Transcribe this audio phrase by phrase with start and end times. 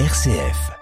[0.00, 0.72] RCF.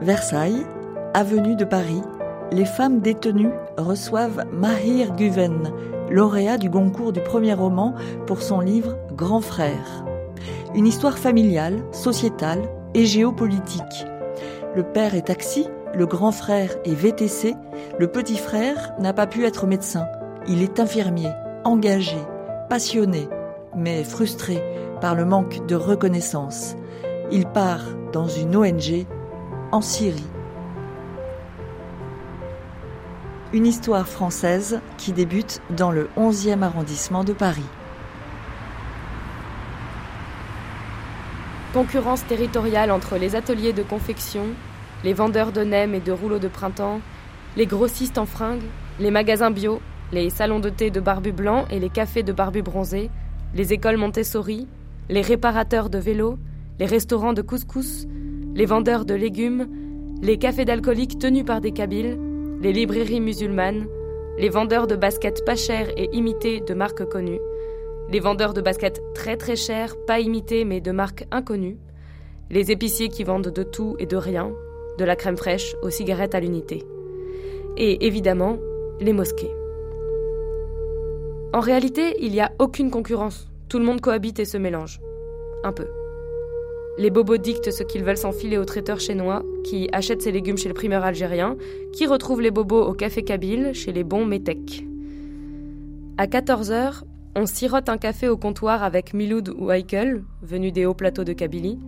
[0.00, 0.66] Versailles,
[1.12, 2.00] avenue de Paris,
[2.52, 5.74] les femmes détenues reçoivent Mahir Guven,
[6.08, 7.94] lauréat du Goncourt du premier roman
[8.26, 10.06] pour son livre Grand Frère.
[10.74, 12.62] Une histoire familiale, sociétale
[12.94, 14.06] et géopolitique.
[14.74, 17.56] Le père est taxi, le grand frère est VTC,
[17.98, 20.06] le petit frère n'a pas pu être médecin.
[20.48, 21.30] Il est infirmier,
[21.62, 22.18] engagé,
[22.68, 23.28] passionné,
[23.76, 24.60] mais frustré
[25.00, 26.74] par le manque de reconnaissance.
[27.30, 29.06] Il part dans une ONG
[29.70, 30.26] en Syrie.
[33.52, 37.62] Une histoire française qui débute dans le 11e arrondissement de Paris.
[41.72, 44.46] Concurrence territoriale entre les ateliers de confection,
[45.04, 47.00] les vendeurs de nems et de rouleaux de printemps,
[47.56, 48.64] les grossistes en fringues,
[48.98, 49.80] les magasins bio,
[50.12, 53.10] les salons de thé de barbus blancs et les cafés de barbus bronzés,
[53.54, 54.68] les écoles Montessori,
[55.08, 56.36] les réparateurs de vélos,
[56.78, 58.06] les restaurants de couscous,
[58.54, 59.68] les vendeurs de légumes,
[60.20, 62.18] les cafés d'alcooliques tenus par des Kabyles,
[62.60, 63.86] les librairies musulmanes,
[64.38, 67.40] les vendeurs de baskets pas chères et imitées de marques connues,
[68.10, 71.78] les vendeurs de baskets très très chères, pas imitées mais de marques inconnues,
[72.50, 74.52] les épiciers qui vendent de tout et de rien,
[74.98, 76.84] de la crème fraîche aux cigarettes à l'unité.
[77.78, 78.58] Et évidemment,
[79.00, 79.61] les mosquées.
[81.52, 83.48] En réalité, il n'y a aucune concurrence.
[83.68, 85.00] Tout le monde cohabite et se mélange.
[85.64, 85.86] Un peu.
[86.98, 90.68] Les bobos dictent ce qu'ils veulent s'enfiler au traiteur chinois, qui achète ses légumes chez
[90.68, 91.56] le primeur algérien,
[91.92, 94.86] qui retrouve les bobos au café kabyle chez les bons métèques.
[96.16, 97.02] À 14h,
[97.36, 101.32] on sirote un café au comptoir avec Miloud ou Heikel, venus des hauts plateaux de
[101.32, 101.78] Kabylie.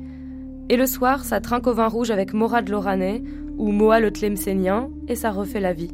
[0.70, 3.22] Et le soir, ça trinque au vin rouge avec Morad l'Oranais
[3.58, 5.92] ou Moa le Tlemcenien, et ça refait la vie.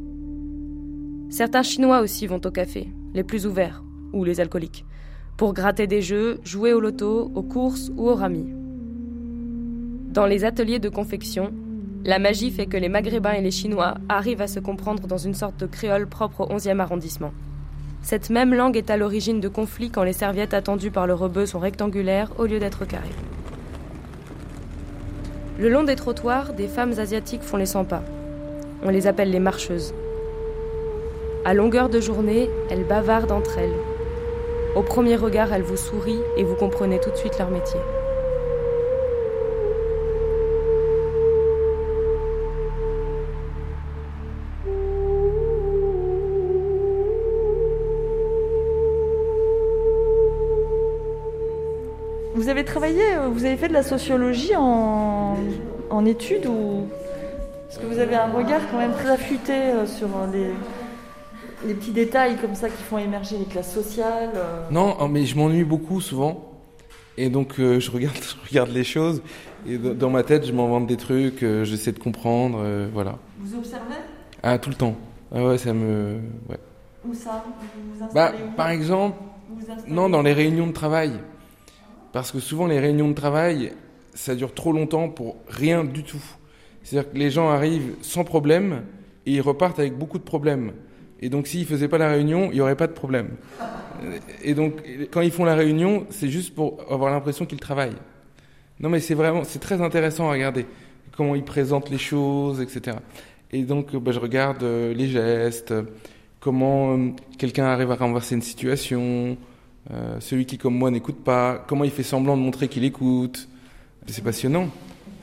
[1.31, 4.85] Certains Chinois aussi vont au café, les plus ouverts, ou les alcooliques,
[5.37, 8.47] pour gratter des jeux, jouer au loto, aux courses ou au rami.
[10.11, 11.53] Dans les ateliers de confection,
[12.05, 15.35] la magie fait que les Maghrébins et les Chinois arrivent à se comprendre dans une
[15.35, 17.33] sorte de créole propre au 11e arrondissement.
[18.03, 21.45] Cette même langue est à l'origine de conflits quand les serviettes attendues par le rebeu
[21.45, 23.09] sont rectangulaires au lieu d'être carrées.
[25.59, 28.03] Le long des trottoirs, des femmes asiatiques font les 100 pas.
[28.83, 29.93] On les appelle les marcheuses.
[31.43, 33.73] À longueur de journée, elles bavardent entre elles.
[34.77, 37.81] Au premier regard, elles vous sourient et vous comprenez tout de suite leur métier.
[52.35, 55.37] Vous avez travaillé, euh, vous avez fait de la sociologie en,
[55.89, 56.87] en études ou
[57.67, 60.51] Parce que vous avez un regard quand même très affûté euh, sur les,
[61.67, 64.31] les petits détails comme ça qui font émerger les classes sociales.
[64.35, 64.69] euh.
[64.71, 66.47] Non, oh, mais je m'ennuie beaucoup souvent.
[67.17, 69.23] Et donc euh, je, regarde, je regarde les choses.
[69.69, 72.65] Et dans ma tête, je m'invente des trucs, euh, j'essaie de comprendre.
[72.93, 73.19] voilà.
[73.39, 73.97] Vous observez?
[74.43, 74.97] Ah, tout le temps.
[75.33, 76.19] Ah ouais, ça me.
[76.49, 76.57] Ouais.
[77.07, 77.45] Où ça?
[77.47, 78.57] Vous vous Bah, où?
[78.57, 79.17] par exemple,
[79.49, 81.13] Vous vous installez non, dans les réunions de travail.
[82.13, 83.73] Parce que souvent, les réunions de travail,
[84.15, 86.23] ça dure trop longtemps pour rien du tout.
[86.83, 88.83] C'est-à-dire que les gens arrivent sans problème
[89.27, 90.73] et ils repartent avec beaucoup de problèmes.
[91.21, 93.29] Et donc, s'ils faisaient pas la réunion, il n'y aurait pas de problème.
[94.43, 97.97] Et donc, quand ils font la réunion, c'est juste pour avoir l'impression qu'ils travaillent.
[98.81, 100.65] Non, mais c'est vraiment, c'est très intéressant à regarder
[101.15, 102.97] comment ils présentent les choses, etc.
[103.53, 105.75] Et donc, euh, bah, je regarde euh, les gestes,
[106.41, 109.37] comment euh, quelqu'un arrive à renverser une situation,
[110.21, 113.49] celui qui, comme moi, n'écoute pas, comment il fait semblant de montrer qu'il écoute.
[114.07, 114.69] C'est passionnant.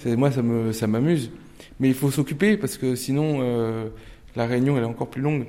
[0.06, 1.32] Moi, ça me, ça m'amuse.
[1.80, 3.90] Mais il faut s'occuper parce que sinon,
[4.36, 5.46] la réunion, elle est encore plus longue.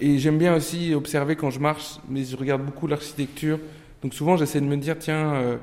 [0.00, 3.58] Et j'aime bien aussi observer quand je marche, mais je regarde beaucoup l'architecture.
[4.02, 5.56] Donc souvent, j'essaie de me dire, tiens, euh,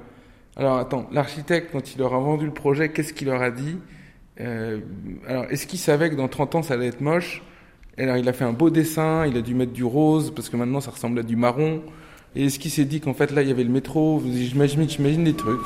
[0.56, 3.78] alors attends, l'architecte, quand il leur a vendu le projet, qu'est-ce qu'il leur a dit
[4.40, 4.80] Euh,
[5.28, 7.44] Alors, est-ce qu'il savait que dans 30 ans, ça allait être moche?
[7.98, 10.56] Alors, il a fait un beau dessin, il a dû mettre du rose, parce que
[10.56, 11.82] maintenant, ça ressemble à du marron.
[12.36, 14.24] Et est-ce qu'il s'est dit qu'en fait, là, il y avait le métro?
[14.26, 15.60] J'imagine, des trucs.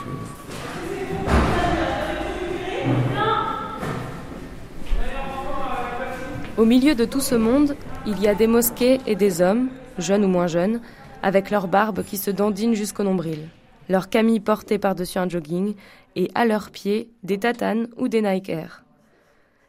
[6.58, 7.76] Au milieu de tout ce monde,
[8.06, 10.82] il y a des mosquées et des hommes, jeunes ou moins jeunes,
[11.22, 13.48] avec leurs barbes qui se dandinent jusqu'au nombril,
[13.90, 15.76] leurs camis portés par-dessus un jogging,
[16.16, 18.84] et à leurs pieds, des tatanes ou des Nike Air.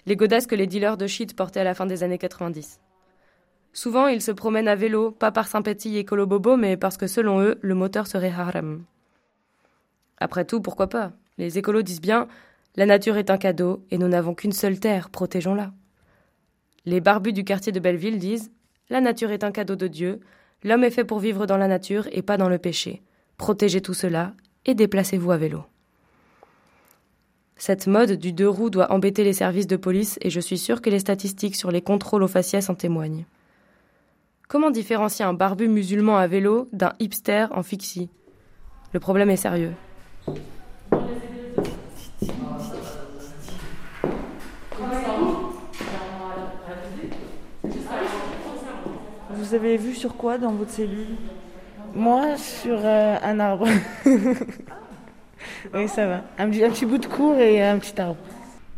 [0.07, 2.81] Les godasses que les dealers de shit portaient à la fin des années 90.
[3.73, 7.41] Souvent, ils se promènent à vélo, pas par sympathie écolo bobo, mais parce que selon
[7.41, 8.85] eux, le moteur serait haram.
[10.19, 11.13] Après tout, pourquoi pas?
[11.39, 12.29] Les écolos disent bien
[12.77, 15.73] la nature est un cadeau et nous n'avons qu'une seule terre, protégeons-la.
[16.87, 18.51] Les barbus du quartier de Belleville disent
[18.91, 20.21] La nature est un cadeau de Dieu,
[20.65, 23.03] L'homme est fait pour vivre dans la nature et pas dans le péché.
[23.37, 24.33] Protégez tout cela
[24.65, 25.63] et déplacez-vous à vélo.
[27.57, 30.81] Cette mode du deux roues doit embêter les services de police et je suis sûr
[30.81, 33.27] que les statistiques sur les contrôles au faciès en témoignent.
[34.49, 38.09] Comment différencier un barbu musulman à vélo d'un hipster en fixie?
[38.93, 39.73] Le problème est sérieux.
[49.55, 51.15] Vous avez vu sur quoi dans votre cellule?
[51.95, 53.69] Moi, sur euh, un arbre.
[55.73, 56.23] oui, ça va.
[56.41, 58.17] Un, petit- un petit bout de cours et un petit arbre.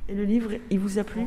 [0.07, 1.23] Et le livre, il vous a plu?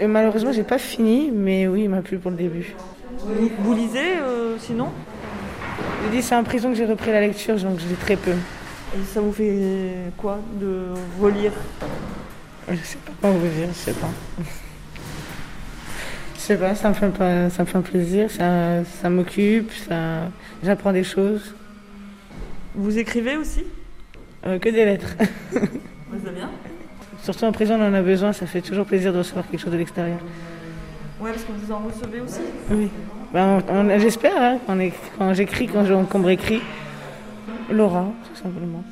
[0.00, 2.74] Et malheureusement, j'ai pas fini, mais oui, il m'a plu pour le début.
[3.18, 4.88] vous, vous lisez euh, sinon?
[6.06, 8.32] Je dis, c'est en prison que j'ai repris la lecture, donc je lis très peu.
[8.32, 10.86] Et ça vous fait quoi de
[11.20, 11.52] relire?
[12.68, 14.08] Je sais pas comment vous dire, je sais pas.
[16.40, 19.70] Je sais pas, ça me fait, pas, ça me fait un plaisir, ça, ça m'occupe,
[19.72, 20.22] ça,
[20.64, 21.54] j'apprends des choses.
[22.74, 23.64] Vous écrivez aussi?
[24.46, 25.14] Euh, que des lettres.
[25.52, 26.50] Vous allez bien?
[27.22, 29.70] Surtout en prison, on en a besoin, ça fait toujours plaisir de recevoir quelque chose
[29.72, 30.16] de l'extérieur.
[31.20, 32.40] Ouais, parce que vous en recevez aussi?
[32.70, 32.88] Oui.
[33.34, 34.78] Ben, on- on- J'espère, hein, quand,
[35.18, 36.62] quand j'écris, quand je- qu'on me réécrit.
[37.70, 38.82] Laura, tout simplement.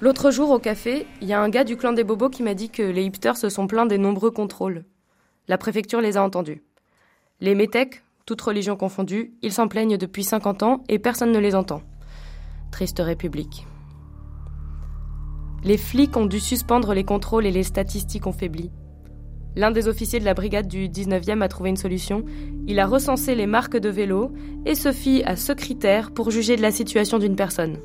[0.00, 2.54] L'autre jour au café, il y a un gars du clan des bobos qui m'a
[2.54, 4.84] dit que les hipsters se sont plaints des nombreux contrôles.
[5.50, 6.62] La préfecture les a entendus.
[7.40, 11.56] Les métèques, toutes religions confondues, ils s'en plaignent depuis 50 ans et personne ne les
[11.56, 11.82] entend.
[12.70, 13.66] Triste république.
[15.64, 18.70] Les flics ont dû suspendre les contrôles et les statistiques ont faibli.
[19.56, 22.24] L'un des officiers de la brigade du 19e a trouvé une solution.
[22.68, 24.30] Il a recensé les marques de vélos
[24.66, 27.78] et se fie à ce critère pour juger de la situation d'une personne.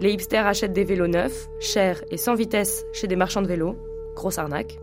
[0.00, 3.76] Les hipsters achètent des vélos neufs, chers et sans vitesse chez des marchands de vélos.
[4.16, 4.78] Grosse arnaque.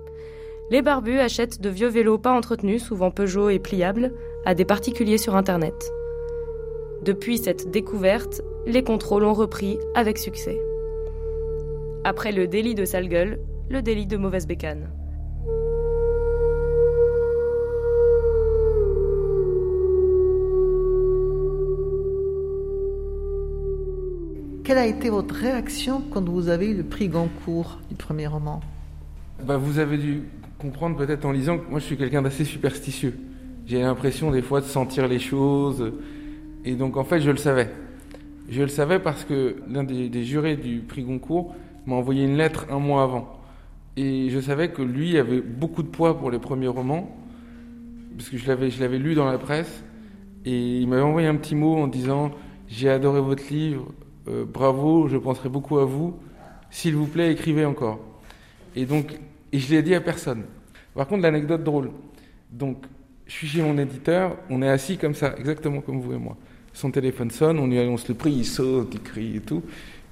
[0.69, 4.12] Les barbus achètent de vieux vélos pas entretenus, souvent Peugeot et pliables,
[4.44, 5.92] à des particuliers sur Internet.
[7.04, 10.60] Depuis cette découverte, les contrôles ont repris avec succès.
[12.04, 14.90] Après le délit de sale gueule, le délit de mauvaise bécane.
[24.66, 28.60] Quelle a été votre réaction quand vous avez eu le prix Goncourt du premier roman?
[29.44, 30.24] Bah, vous avez dû
[30.57, 33.16] comprendre peut-être en lisant que moi je suis quelqu'un d'assez superstitieux.
[33.68, 35.94] J'ai l'impression des fois de sentir les choses.
[36.66, 37.69] Et donc en fait je le savais.
[38.50, 41.54] Je le savais parce que l'un des, jurés du prix Goncourt
[41.86, 43.39] m'a envoyé une lettre un mois avant.
[43.95, 47.16] Et je savais que lui avait beaucoup de poids pour les premiers romans.
[48.18, 49.84] Parce que je l'avais, je l'avais lu dans la presse.
[50.45, 52.31] Et il m'avait envoyé un petit mot en disant
[52.68, 53.86] J'ai adoré votre livre,
[54.28, 56.18] euh, bravo, je penserai beaucoup à vous.
[56.72, 58.00] S'il vous plaît, écrivez encore.
[58.77, 59.18] Et donc,
[59.51, 60.44] et je l'ai dit à personne.
[60.94, 61.89] Par contre, l'anecdote drôle.
[62.51, 62.85] Donc,
[63.25, 66.38] je suis chez mon éditeur, on est assis comme ça, exactement comme vous et moi.
[66.74, 69.63] Son téléphone sonne, on lui annonce le prix, il saute, il crie et tout.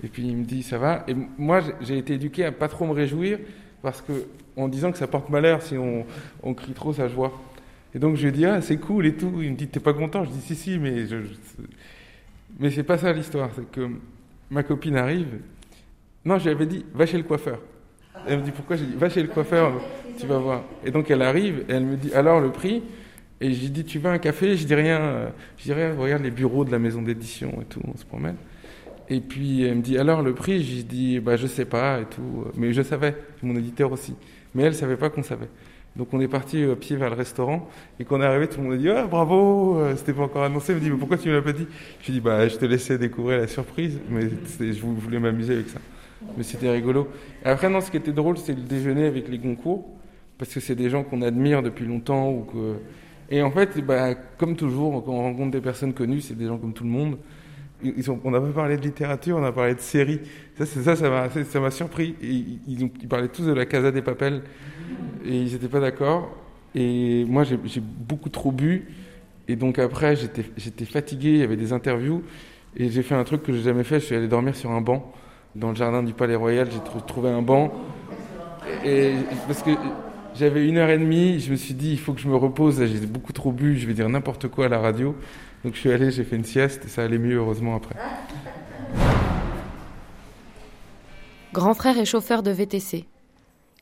[0.03, 1.03] Et puis il me dit ça va.
[1.07, 3.37] Et moi, j'ai- été éduqué à pas trop me réjouir
[3.83, 4.13] parce que
[4.57, 7.31] en disant que ça porte malheur si on, crie trop sa joie.
[7.93, 9.31] Et donc je lui dit ah c'est cool et tout.
[9.41, 10.23] Il me dit t'es pas content?
[10.25, 11.63] Je dis si si mais je, je-
[12.59, 13.51] mais c'est pas ça l'histoire.
[13.55, 13.87] C'est que
[14.49, 15.39] ma copine arrive.
[16.25, 17.59] Non, je lui avais dit va chez le coiffeur.
[18.27, 18.75] Elle me dit pourquoi?
[18.75, 19.73] J'ai dit va chez le coiffeur,
[20.19, 20.63] tu vas voir.
[20.85, 22.81] Et donc elle arrive et elle me dit alors le prix?
[23.41, 24.55] Et j'ai dit tu veux un café?
[24.55, 24.99] Je dis rien.
[24.99, 28.05] euh, Je dis rien, regarde les bureaux de la maison d'édition et tout, on se
[28.05, 28.35] promène.
[29.09, 30.63] Et puis elle me dit alors le prix?
[30.63, 32.45] J'ai dit bah je sais pas et tout.
[32.55, 34.15] Mais je savais, mon éditeur aussi.
[34.55, 35.49] Mais elle savait pas qu'on savait.
[35.95, 37.69] Donc on est parti à pied vers le restaurant
[37.99, 40.23] et quand on est arrivé tout le monde a dit ah bravo euh, c'était pas
[40.23, 40.71] encore annoncé.
[40.73, 41.67] Elle me dit mais pourquoi tu me l'as pas dit?
[42.01, 44.23] Je lui dis bah je te laissais découvrir la surprise mais
[44.59, 45.79] je vou- voulais m'amuser avec ça.
[46.37, 47.07] Mais c'était rigolo.
[47.43, 49.85] Après, non, ce qui était drôle, c'est le déjeuner avec les Goncourt,
[50.37, 52.45] parce que c'est des gens qu'on admire depuis longtemps.
[53.29, 56.57] Et en fait, bah, comme toujours, quand on rencontre des personnes connues, c'est des gens
[56.57, 57.17] comme tout le monde.
[57.83, 58.19] Ils sont...
[58.23, 60.21] On n'a pas parlé de littérature, on a parlé de séries.
[60.57, 60.65] Ça,
[60.95, 62.15] ça, m'a, surpris.
[62.21, 62.89] Ils, ont...
[63.07, 64.41] parlaient tous de la Casa des Papels,
[65.25, 66.35] et ils n'étaient pas d'accord.
[66.73, 68.87] Et moi, j'ai, beaucoup trop bu.
[69.47, 72.23] Et donc après, j'étais, j'étais fatigué, il y avait des interviews.
[72.75, 74.81] Et j'ai fait un truc que j'ai jamais fait, je suis allé dormir sur un
[74.81, 75.13] banc
[75.55, 77.71] dans le jardin du Palais Royal, j'ai trou- trouvé un banc.
[78.83, 79.13] Et
[79.47, 79.71] parce que
[80.35, 82.83] j'avais une heure et demie, je me suis dit, il faut que je me repose,
[82.85, 85.15] j'ai beaucoup trop bu, je vais dire n'importe quoi à la radio.
[85.63, 87.95] Donc je suis allé, j'ai fait une sieste, et ça allait mieux, heureusement, après.
[91.53, 93.05] Grand frère est chauffeur de VTC.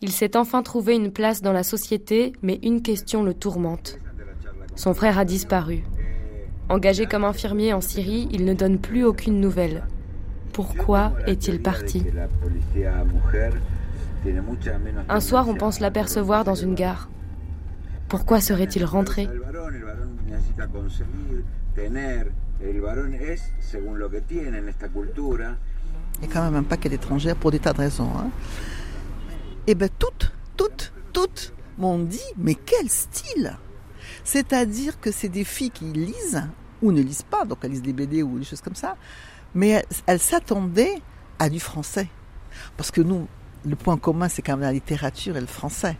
[0.01, 3.97] Il s'est enfin trouvé une place dans la société, mais une question le tourmente.
[4.75, 5.83] Son frère a disparu.
[6.69, 9.85] Engagé comme infirmier en Syrie, il ne donne plus aucune nouvelle.
[10.53, 12.05] Pourquoi est-il parti
[15.09, 17.09] Un soir, on pense l'apercevoir dans une gare.
[18.07, 19.27] Pourquoi serait-il rentré.
[26.21, 28.11] Il y a quand même un paquet d'étrangères pour des tas de raisons.
[28.15, 28.29] Hein.
[29.65, 33.57] Et bien toutes, toutes, toutes m'ont dit, mais quel style
[34.23, 36.43] C'est-à-dire que c'est des filles qui lisent,
[36.83, 38.95] ou ne lisent pas, donc elles lisent des BD ou des choses comme ça,
[39.55, 41.01] mais elles, elles s'attendaient
[41.39, 42.07] à du français.
[42.77, 43.27] Parce que nous,
[43.65, 45.97] le point commun, c'est quand même la littérature et le français.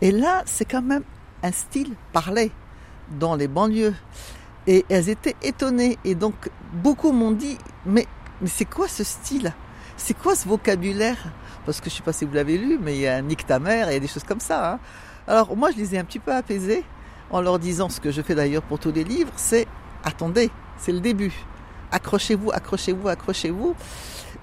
[0.00, 1.02] Et là, c'est quand même
[1.42, 2.52] un style parlé
[3.18, 3.94] dans les banlieues.
[4.66, 5.98] Et elles étaient étonnées.
[6.04, 8.06] Et donc, beaucoup m'ont dit, mais,
[8.40, 9.52] mais c'est quoi ce style?
[9.96, 11.18] C'est quoi ce vocabulaire?
[11.64, 13.58] Parce que je sais pas si vous l'avez lu, mais il y a Nick ta
[13.58, 14.74] mère, il y a des choses comme ça.
[14.74, 14.78] hein.
[15.26, 16.84] Alors, moi, je les ai un petit peu apaisées
[17.30, 19.66] en leur disant ce que je fais d'ailleurs pour tous les livres, c'est
[20.04, 21.32] attendez, c'est le début.
[21.92, 23.74] Accrochez-vous, accrochez-vous, accrochez-vous.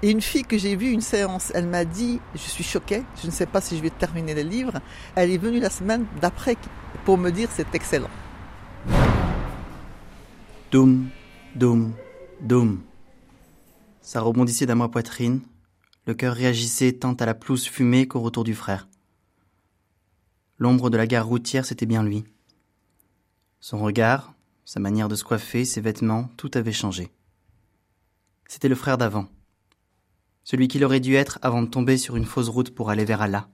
[0.02, 3.28] Et une fille que j'ai vue une séance, elle m'a dit, je suis choquée, je
[3.28, 4.74] ne sais pas si je vais terminer le livre.
[5.16, 6.58] Elle est venue la semaine d'après
[7.06, 8.10] pour me dire c'est excellent.
[10.72, 11.10] Doum,
[11.56, 11.94] doum,
[12.42, 12.82] doum.
[14.02, 15.42] Ça rebondissait dans ma poitrine.
[16.06, 18.88] Le cœur réagissait tant à la pelouse fumée qu'au retour du frère.
[20.58, 22.24] L'ombre de la gare routière, c'était bien lui.
[23.60, 24.34] Son regard,
[24.64, 27.10] sa manière de se coiffer, ses vêtements, tout avait changé.
[28.48, 29.28] C'était le frère d'avant.
[30.44, 33.22] Celui qu'il aurait dû être avant de tomber sur une fausse route pour aller vers
[33.22, 33.50] Allah.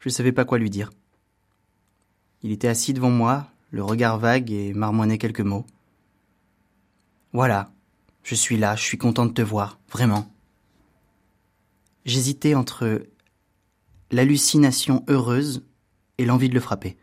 [0.00, 0.90] Je ne savais pas quoi lui dire.
[2.42, 5.64] Il était assis devant moi, le regard vague et marmonnait quelques mots.
[7.32, 7.72] Voilà,
[8.24, 10.28] je suis là, je suis content de te voir, vraiment.
[12.04, 13.06] J'hésitais entre
[14.10, 15.64] l'hallucination heureuse
[16.18, 16.98] et l'envie de le frapper.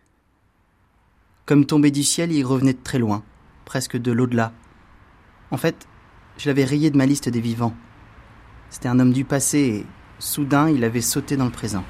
[1.46, 3.24] Comme tombé du ciel, il revenait de très loin,
[3.66, 4.52] presque de l'au-delà.
[5.52, 5.88] En fait,
[6.40, 7.74] je l'avais rayé de ma liste des vivants.
[8.70, 9.86] C'était un homme du passé et,
[10.20, 11.84] soudain, il avait sauté dans le présent.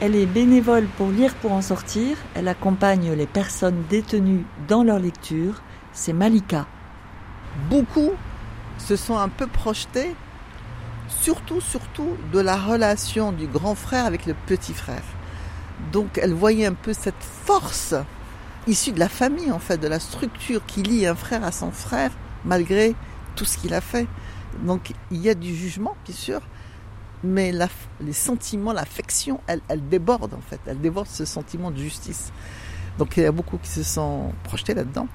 [0.00, 2.18] Elle est bénévole pour Lire pour en sortir.
[2.34, 5.62] Elle accompagne les personnes détenues dans leur lecture.
[5.94, 6.66] C'est Malika.
[7.70, 8.10] Beaucoup
[8.76, 10.14] se sont un peu projetés,
[11.08, 15.04] surtout, surtout de la relation du grand frère avec le petit frère.
[15.90, 17.94] Donc elle voyait un peu cette force
[18.66, 21.70] issue de la famille, en fait, de la structure qui lie un frère à son
[21.70, 22.10] frère,
[22.44, 22.94] malgré
[23.36, 24.06] tout ce qu'il a fait.
[24.64, 26.40] Donc il y a du jugement, bien sûr,
[27.24, 27.52] mais
[28.00, 32.32] les sentiments, l'affection, elle, elle déborde en fait, elle déborde ce sentiment de justice.
[32.98, 35.08] Donc il y a beaucoup qui se sont projetés là-dedans.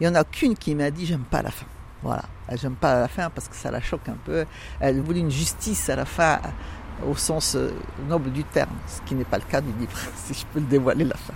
[0.00, 1.66] Il y en a qu'une qui m'a dit j'aime pas la fin.
[2.02, 4.46] Voilà, j'aime pas la fin parce que ça la choque un peu.
[4.78, 6.40] Elle voulait une justice à la fin
[7.06, 7.70] au sens euh,
[8.08, 10.66] noble du terme, ce qui n'est pas le cas du livre, si je peux le
[10.66, 11.34] dévoiler la fin.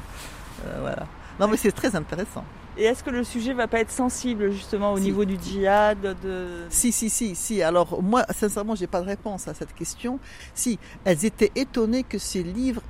[0.66, 1.06] Euh, voilà.
[1.40, 2.44] Non mais c'est très intéressant.
[2.76, 5.02] Et est-ce que le sujet va pas être sensible justement au Si.
[5.02, 6.46] niveau du djihad de...
[6.70, 7.62] Si, si, si, si.
[7.62, 10.18] Alors, moi, sincèrement, j'ai pas de réponse à cette question.
[10.54, 12.80] Si, elles étaient étonnées que ce livre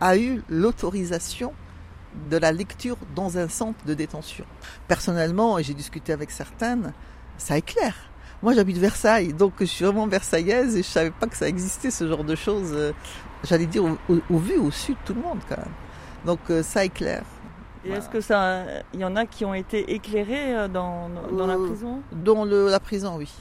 [0.00, 1.52] a eu l'autorisation
[2.28, 4.44] de la lecture dans un centre de détention.
[4.88, 6.92] Personnellement, et j'ai discuté avec certaines,
[7.38, 7.94] ça éclaire.
[8.42, 11.92] Moi, j'habite Versailles, donc je suis vraiment versaillaise et je savais pas que ça existait,
[11.92, 12.72] ce genre de choses.
[12.72, 12.92] euh,
[13.44, 15.74] J'allais dire au, au- au vu, au sud, tout le monde, quand même.
[16.26, 17.22] Donc, euh, ça éclaire.
[17.84, 17.98] Et Voilà.
[18.02, 21.66] est-ce que ça, il y en a qui ont été éclairés euh, dans, la Euh,
[21.68, 22.02] prison?
[22.12, 23.32] Dans le- la prison, oui.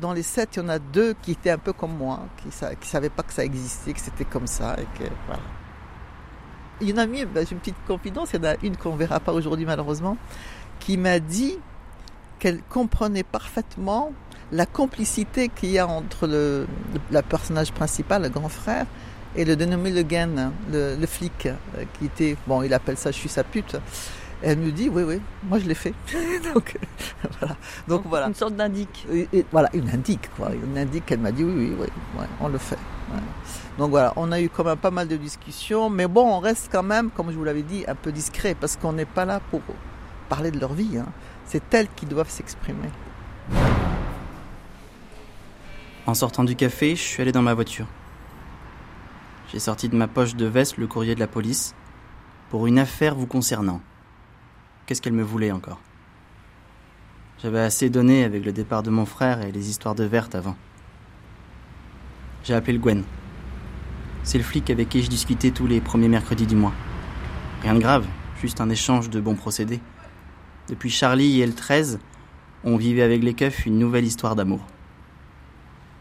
[0.00, 2.48] Dans les sept, il y en a deux qui étaient un peu comme moi, qui
[2.48, 4.74] ne savaient pas que ça existait, que c'était comme ça.
[4.78, 5.42] Et que, voilà.
[6.80, 8.76] Il y en a mieux, ben, j'ai une petite confidence, il y en a une
[8.76, 10.16] qu'on ne verra pas aujourd'hui malheureusement,
[10.80, 11.58] qui m'a dit
[12.40, 14.12] qu'elle comprenait parfaitement
[14.50, 18.86] la complicité qu'il y a entre le, le- la personnage principal, le grand frère,
[19.36, 22.96] et le dénommé Le Guen, hein, le, le flic, euh, qui était, bon, il appelle
[22.96, 23.76] ça je suis sa pute.
[24.44, 25.94] Elle me dit, oui, oui, moi je l'ai fait.
[26.54, 26.76] Donc,
[27.40, 27.56] voilà.
[27.86, 28.26] Donc, voilà.
[28.26, 29.06] Une sorte d'indique.
[29.52, 30.50] Voilà, une indique, quoi.
[30.52, 31.86] Une indique, elle m'a dit oui, oui, oui,
[32.18, 32.74] ouais, on le fait.
[33.12, 33.20] ouais.
[33.78, 36.68] Donc voilà, on a eu quand même pas mal de discussions, mais bon, on reste
[36.70, 39.40] quand même, comme je vous l'avais dit, un peu discret, parce qu'on n'est pas là
[39.50, 39.62] pour
[40.28, 40.98] parler de leur vie.
[40.98, 41.06] hein.
[41.46, 42.90] C'est elles qui doivent s'exprimer.
[46.06, 47.86] En sortant du café, je suis allé dans ma voiture.
[49.52, 51.74] J'ai sorti de ma poche de veste le courrier de la police
[52.48, 53.82] pour une affaire vous concernant.
[54.86, 55.78] Qu'est-ce qu'elle me voulait encore?
[57.42, 60.56] J'avais assez donné avec le départ de mon frère et les histoires de Verte avant.
[62.44, 63.04] J'ai appelé le Gwen.
[64.22, 66.72] C'est le flic avec qui je discutais tous les premiers mercredis du mois.
[67.60, 68.06] Rien de grave,
[68.40, 69.80] juste un échange de bons procédés.
[70.68, 71.98] Depuis Charlie et L13,
[72.64, 74.64] on vivait avec les keufs une nouvelle histoire d'amour.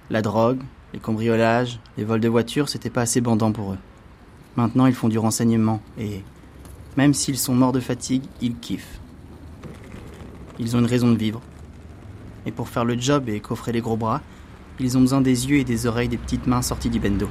[0.10, 0.62] La drogue,
[0.94, 3.78] les cambriolages, les vols de voitures, c'était pas assez bandant pour eux.
[4.56, 6.24] Maintenant, ils font du renseignement et
[6.98, 9.00] même s'ils sont morts de fatigue, ils kiffent.
[10.60, 11.42] Ils ont une raison de vivre.
[12.46, 14.22] Et pour faire le job et coffrer les gros bras,
[14.80, 17.30] ils ont besoin des yeux et des oreilles des petites mains sorties du bendo.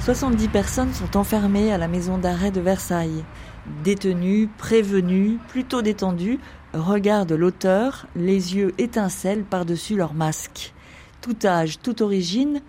[0.00, 3.24] 70 personnes sont enfermées à la maison d'arrêt de Versailles.
[3.82, 6.38] Détenues, prévenues, plutôt détendues,
[6.76, 10.72] regardent l'auteur, les yeux étincellent par-dessus leur masque.
[11.20, 12.60] Tout âge, toute origine,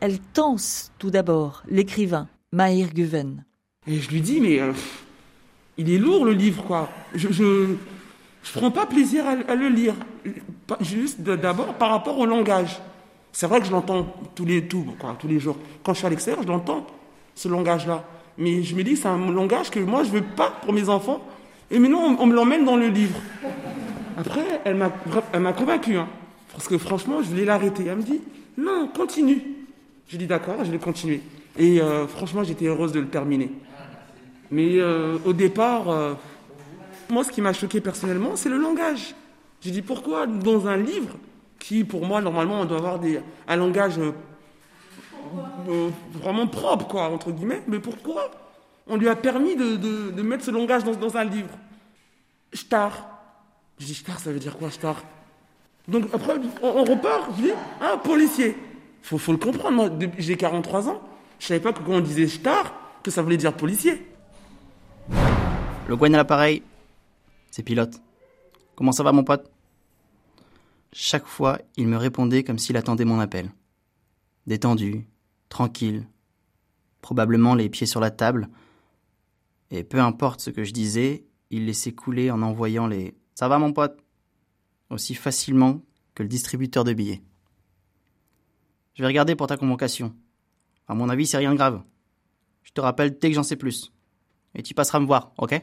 [0.00, 3.44] elle tense tout d'abord l'écrivain, Mahir Guven.
[3.86, 4.72] Et je lui dis, mais euh,
[5.76, 6.88] il est lourd le livre, quoi.
[7.14, 7.74] Je, je,
[8.42, 9.94] je prends pas plaisir à, le lire.
[10.80, 12.80] Juste d'abord par rapport au langage.
[13.32, 14.66] C'est vrai que je l'entends tous les,
[14.98, 15.56] quoi, tous les jours.
[15.84, 16.86] Quand je suis à l'extérieur, je l'entends,
[17.34, 18.04] ce langage-là.
[18.38, 21.20] Mais je me dis c'est un langage que moi, je veux pas pour mes enfants.
[21.70, 23.18] Et maintenant, on, me l'emmène dans le livre.
[24.16, 25.96] Après, elle m'a, convaincu.
[25.96, 26.08] Hein,
[26.52, 27.86] parce que franchement, je voulais l'arrêter.
[27.86, 28.20] Elle me dit,
[28.56, 29.42] non, continue.
[30.08, 31.22] J'ai dit, d'accord, je vais continuer.
[31.58, 33.50] Et euh, franchement, j'étais heureuse de le terminer.
[34.50, 36.14] Mais euh, au départ, euh,
[37.10, 39.14] moi, ce qui m'a choqué personnellement, c'est le langage.
[39.60, 41.16] J'ai dit pourquoi dans un livre
[41.58, 43.98] qui, pour moi, normalement, on doit avoir des, un langage
[46.12, 48.30] vraiment propre, quoi, entre guillemets, mais pourquoi
[48.86, 51.50] on lui a permis de, mettre ce langage dans, dans un livre
[52.52, 53.16] Star.
[53.78, 55.02] Je dis star, ça veut dire quoi, star
[55.88, 57.50] Donc après, on, repart, je dis,
[57.80, 58.56] ah, policier.
[59.02, 61.02] Faut, faut le comprendre, moi, j'ai 43 ans,
[61.38, 64.06] je savais pas que quand on disait star, que ça voulait dire policier.
[65.88, 66.62] Le Gwen à l'appareil,
[67.50, 68.00] c'est pilote.
[68.74, 69.50] Comment ça va mon pote?
[70.92, 73.50] Chaque fois, il me répondait comme s'il attendait mon appel.
[74.46, 75.06] Détendu,
[75.48, 76.06] tranquille,
[77.02, 78.48] probablement les pieds sur la table,
[79.70, 83.58] et peu importe ce que je disais, il laissait couler en envoyant les Ça va
[83.58, 84.02] mon pote?
[84.90, 85.82] aussi facilement
[86.14, 87.22] que le distributeur de billets.
[88.94, 90.14] Je vais regarder pour ta convocation.
[90.88, 91.82] À mon avis, c'est rien de grave.
[92.62, 93.92] Je te rappelle dès que j'en sais plus.
[94.54, 95.60] Et tu passeras me voir, ok?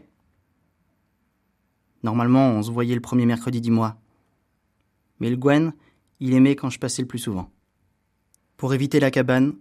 [2.03, 3.97] Normalement, on se voyait le premier mercredi du mois.
[5.19, 5.73] Mais le Gwen,
[6.19, 7.49] il aimait quand je passais le plus souvent.
[8.57, 9.55] Pour éviter la cabane,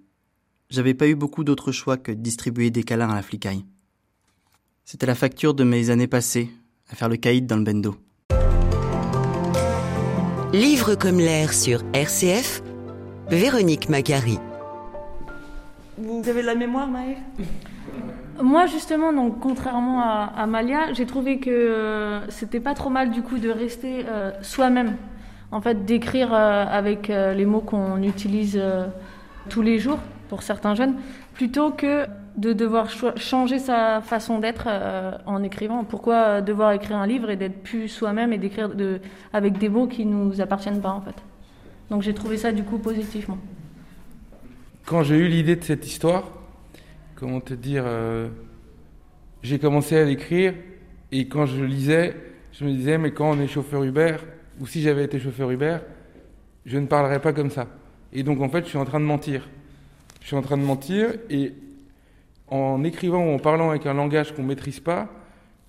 [0.68, 3.64] j'avais pas eu beaucoup d'autres choix que de distribuer des câlins à la flicaille.
[4.85, 6.51] C'était la facture de mes années passées
[6.90, 7.95] à faire le caïd dans le bendo.
[10.53, 12.62] Livre comme l'air sur RCF,
[13.31, 14.38] Véronique Macari.
[15.97, 17.16] Vous avez de la mémoire, Maëlle?
[18.42, 23.23] Moi, justement, donc, contrairement à, Malia, j'ai trouvé que euh, c'était pas trop mal du
[23.23, 24.97] coup de rester euh, soi-même.
[25.53, 28.61] En fait, d'écrire euh, avec les mots qu'on utilise
[29.49, 30.97] tous les jours pour certains jeunes,
[31.35, 34.68] plutôt que de devoir changer sa façon d'être
[35.27, 35.85] en écrivant.
[35.85, 39.01] Pourquoi devoir écrire un livre et d'être plus soi-même et d'écrire de,
[39.33, 41.14] avec des mots qui nous appartiennent pas en fait?
[41.90, 43.38] Donc j'ai trouvé ça du coup positivement.
[44.87, 46.25] Quand j'ai eu l'idée de cette histoire,
[47.14, 48.29] comment te dire, euh,
[49.42, 50.55] j'ai commencé à l'écrire
[51.12, 52.16] et quand je lisais,
[52.53, 54.16] je me disais, mais quand on est chauffeur Uber,
[54.61, 55.79] ou si j'avais été chauffeur Uber,
[56.64, 57.66] je ne parlerais pas comme ça.
[58.12, 59.49] Et donc en fait, je suis en train de mentir.
[60.21, 61.53] Je suis en train de mentir et
[62.52, 65.08] en écrivant ou en parlant avec un langage qu'on ne maîtrise pas,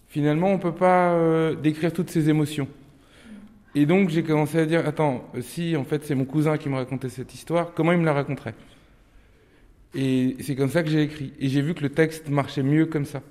[0.07, 2.67] finalement, on ne peut pas euh, décrire toutes ces émotions.
[3.73, 6.75] Et donc j'ai commencé à dire, attends, si en fait c'est mon cousin qui me
[6.75, 8.53] racontait cette histoire, comment il me la raconterait?
[9.95, 11.33] Et c'est comme ça que j'ai écrit.
[11.39, 13.21] Et j'ai vu que le texte marchait mieux comme ça.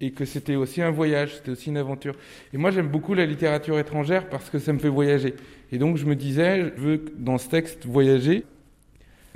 [0.00, 2.16] Et que c'était aussi un voyage, c'était aussi une aventure.
[2.52, 5.34] Et moi, j'aime beaucoup la littérature étrangère parce que ça me fait voyager.
[5.70, 8.44] Et donc, je me disais, je veux dans ce texte voyager.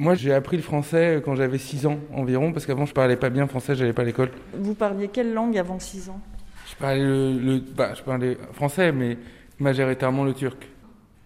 [0.01, 3.31] Moi, j'ai appris le français quand j'avais 6 ans environ, parce qu'avant, je parlais pas
[3.31, 4.31] bien français, j'allais pas à l'école.
[4.55, 6.21] Vous parliez quelle langue avant 6 ans?
[6.69, 9.19] Je parlais, le, bah, je parlais français, mais
[9.59, 10.67] majoritairement le turc.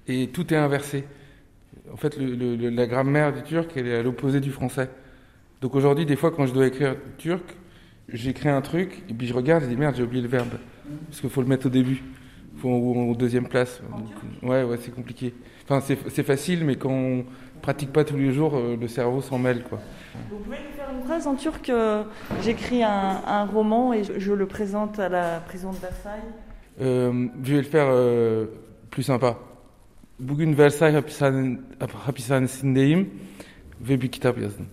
[0.08, 1.04] Et tout est inversé
[1.92, 4.90] en fait, la grammaire du turc, elle est à l'opposé du français.
[5.60, 7.44] Donc aujourd'hui, des fois, quand je dois écrire turc,
[8.08, 10.58] j'écris un truc, et puis je regarde, et je dis merde, j'ai oublié le verbe.
[11.08, 12.02] Parce qu'il faut le mettre au début,
[12.56, 13.80] faut en, en deuxième place.
[14.42, 15.34] ouais, ouais, c'est compliqué.
[15.68, 17.24] Enfin, c'est facile, mais quand on
[17.64, 19.80] pratique pas tous les jours, euh, le cerveau s'en mêle, quoi.
[20.30, 22.04] Vous pouvez nous faire une phrase en turc euh,
[22.42, 26.28] J'écris un, roman et je, le présente à la prison de Versailles.
[26.82, 27.88] Euh, je vais le faire
[28.90, 29.38] plus sympa.
[30.20, 30.96] Bugün Versailles
[32.06, 33.06] hapishanesindeyim
[33.80, 34.66] ve bir kitap yazdım.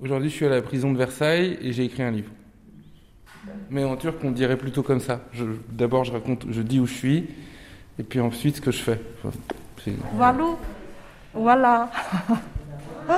[0.00, 2.30] Aujourd'hui, je suis à la prison de Versailles et j'ai écrit un livre.
[3.70, 5.20] Mais en turc, on dirait plutôt comme ça.
[5.70, 7.26] D'abord, je raconte, je dis où je suis,
[7.98, 9.00] et puis ensuite ce que je fais.
[10.14, 10.56] voilà.
[11.34, 11.90] Voilà.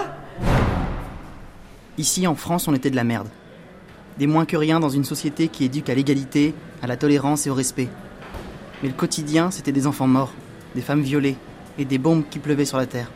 [1.99, 3.29] Ici, en France, on était de la merde.
[4.19, 7.51] Des moins que rien dans une société qui éduque à l'égalité, à la tolérance et
[7.51, 7.89] au respect.
[8.83, 10.33] Mais le quotidien, c'était des enfants morts
[10.75, 11.37] des femmes violées
[11.79, 13.11] et des bombes qui pleuvaient sur la terre.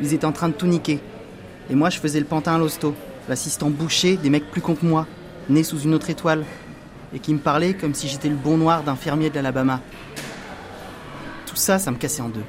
[0.00, 1.00] Ils étaient en train de tout niquer.
[1.70, 2.94] Et moi, je faisais le pantin à l'hosto,
[3.28, 5.06] l'assistant bouché des mecs plus cons que moi,
[5.48, 6.44] nés sous une autre étoile,
[7.14, 9.80] et qui me parlaient comme si j'étais le bon noir d'un fermier de l'Alabama.
[11.46, 12.44] Tout ça, ça me cassait en deux.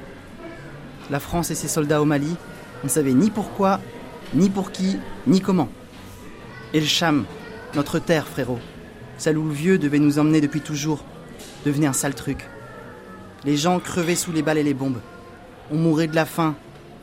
[1.10, 2.36] La France et ses soldats au Mali,
[2.82, 3.80] on ne savait ni pourquoi,
[4.34, 5.70] Ni pour qui, ni comment.
[6.74, 7.24] Et le Cham,
[7.74, 8.58] notre terre, frérot.
[9.26, 11.02] Où le vieux devait nous emmener depuis toujours,
[11.64, 12.46] devenait un sale truc.
[13.44, 15.00] Les gens crevaient sous les balles et les bombes.
[15.70, 16.56] On mourait de la faim,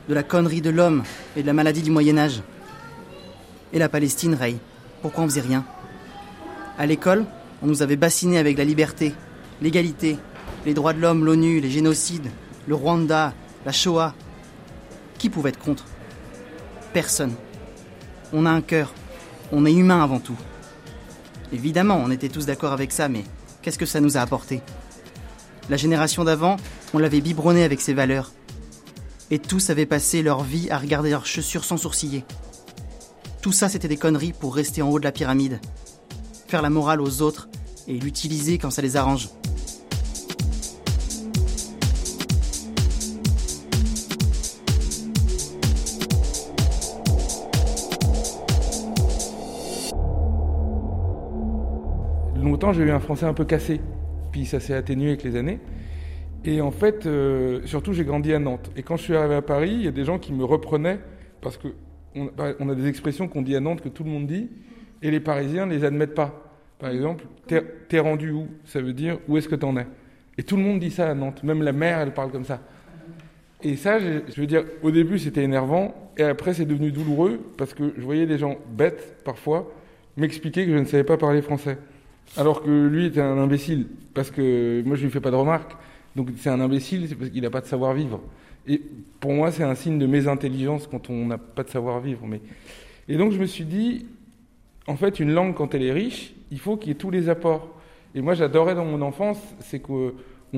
[0.07, 1.03] de la connerie de l'homme
[1.35, 2.41] et de la maladie du Moyen-Âge.
[3.73, 4.57] Et la Palestine, Ray,
[5.01, 5.65] pourquoi on faisait rien?
[6.77, 7.25] À l'école,
[7.63, 9.13] on nous avait bassinés avec la liberté,
[9.61, 10.17] l'égalité,
[10.65, 12.29] les droits de l'homme, l'ONU, les génocides,
[12.67, 13.33] le Rwanda,
[13.65, 14.13] la Shoah.
[15.17, 15.85] Qui pouvait être contre?
[16.93, 17.33] Personne.
[18.31, 18.93] On a un cœur.
[19.51, 20.37] On est humain avant tout.
[21.51, 23.23] Évidemment, on était tous d'accord avec ça, mais
[23.61, 24.61] qu'est-ce que ça nous a apporté?
[25.69, 26.57] La génération d'avant,
[26.93, 28.31] on l'avait biberonné avec ses valeurs.
[29.31, 32.23] Et tous avaient passé leur vie à regarder leurs chaussures sans sourciller.
[33.41, 35.59] Tout ça, c'était des conneries pour rester en haut de la pyramide.
[36.47, 37.47] Faire la morale aux autres
[37.87, 39.29] et l'utiliser quand ça les arrange.
[52.65, 53.79] Longtemps, j'ai eu un français un peu cassé,
[54.31, 55.59] puis ça s'est atténué avec les années.
[56.45, 58.71] Et en fait, euh, surtout, j'ai grandi à Nantes.
[58.75, 60.97] Et quand je suis arrivé à Paris, il y a des gens qui me reprenaient
[61.41, 61.67] parce que
[62.15, 64.49] on, on a des expressions qu'on dit à Nantes que tout le monde dit,
[65.03, 66.55] et les Parisiens ne les admettent pas.
[66.79, 68.47] Par exemple, t'es rendu où?
[68.63, 69.85] Ça veut dire où est-ce que t'en es?
[70.39, 71.43] Et tout le monde dit ça à Nantes.
[71.43, 72.61] Même la mère, elle parle comme ça.
[73.61, 77.75] Et ça, je veux dire, au début, c'était énervant, et après, c'est devenu douloureux parce
[77.75, 79.71] que je voyais des gens bêtes, parfois,
[80.17, 81.77] m'expliquer que je ne savais pas parler français.
[82.37, 85.75] Alors que lui était un imbécile, parce que moi, je lui fais pas de remarques.
[86.15, 88.21] Donc, c'est un imbécile, c'est parce qu'il n'a pas de savoir-vivre.
[88.67, 88.81] Et
[89.19, 92.25] pour moi, c'est un signe de mésintelligence quand on n'a pas de savoir-vivre.
[92.25, 92.41] Mais...
[93.07, 94.05] Et donc, je me suis dit,
[94.87, 97.29] en fait, une langue, quand elle est riche, il faut qu'il y ait tous les
[97.29, 97.69] apports.
[98.13, 100.13] Et moi, j'adorais dans mon enfance, c'est qu'on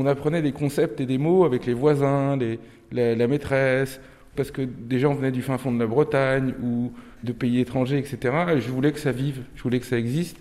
[0.06, 2.60] apprenait des concepts et des mots avec les voisins, les,
[2.91, 3.99] la, la, maîtresse,
[4.36, 6.91] parce que des gens venaient du fin fond de la Bretagne ou
[7.23, 8.36] de pays étrangers, etc.
[8.56, 10.38] Et je voulais que ça vive, je voulais que ça existe.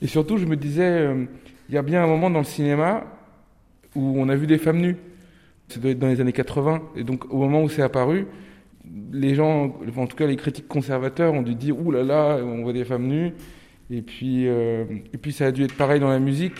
[0.00, 1.24] Et surtout, je me disais, euh,
[1.68, 3.04] il y a bien un moment dans le cinéma
[3.94, 4.96] où on a vu des femmes nues.
[5.68, 6.82] Ça doit être dans les années 80.
[6.96, 8.26] Et donc, au moment où c'est apparu,
[9.12, 12.62] les gens, en tout cas les critiques conservateurs, ont dû dire Ouh là là, on
[12.62, 13.32] voit des femmes nues.
[13.90, 16.54] Et puis, euh, et puis ça a dû être pareil dans la musique.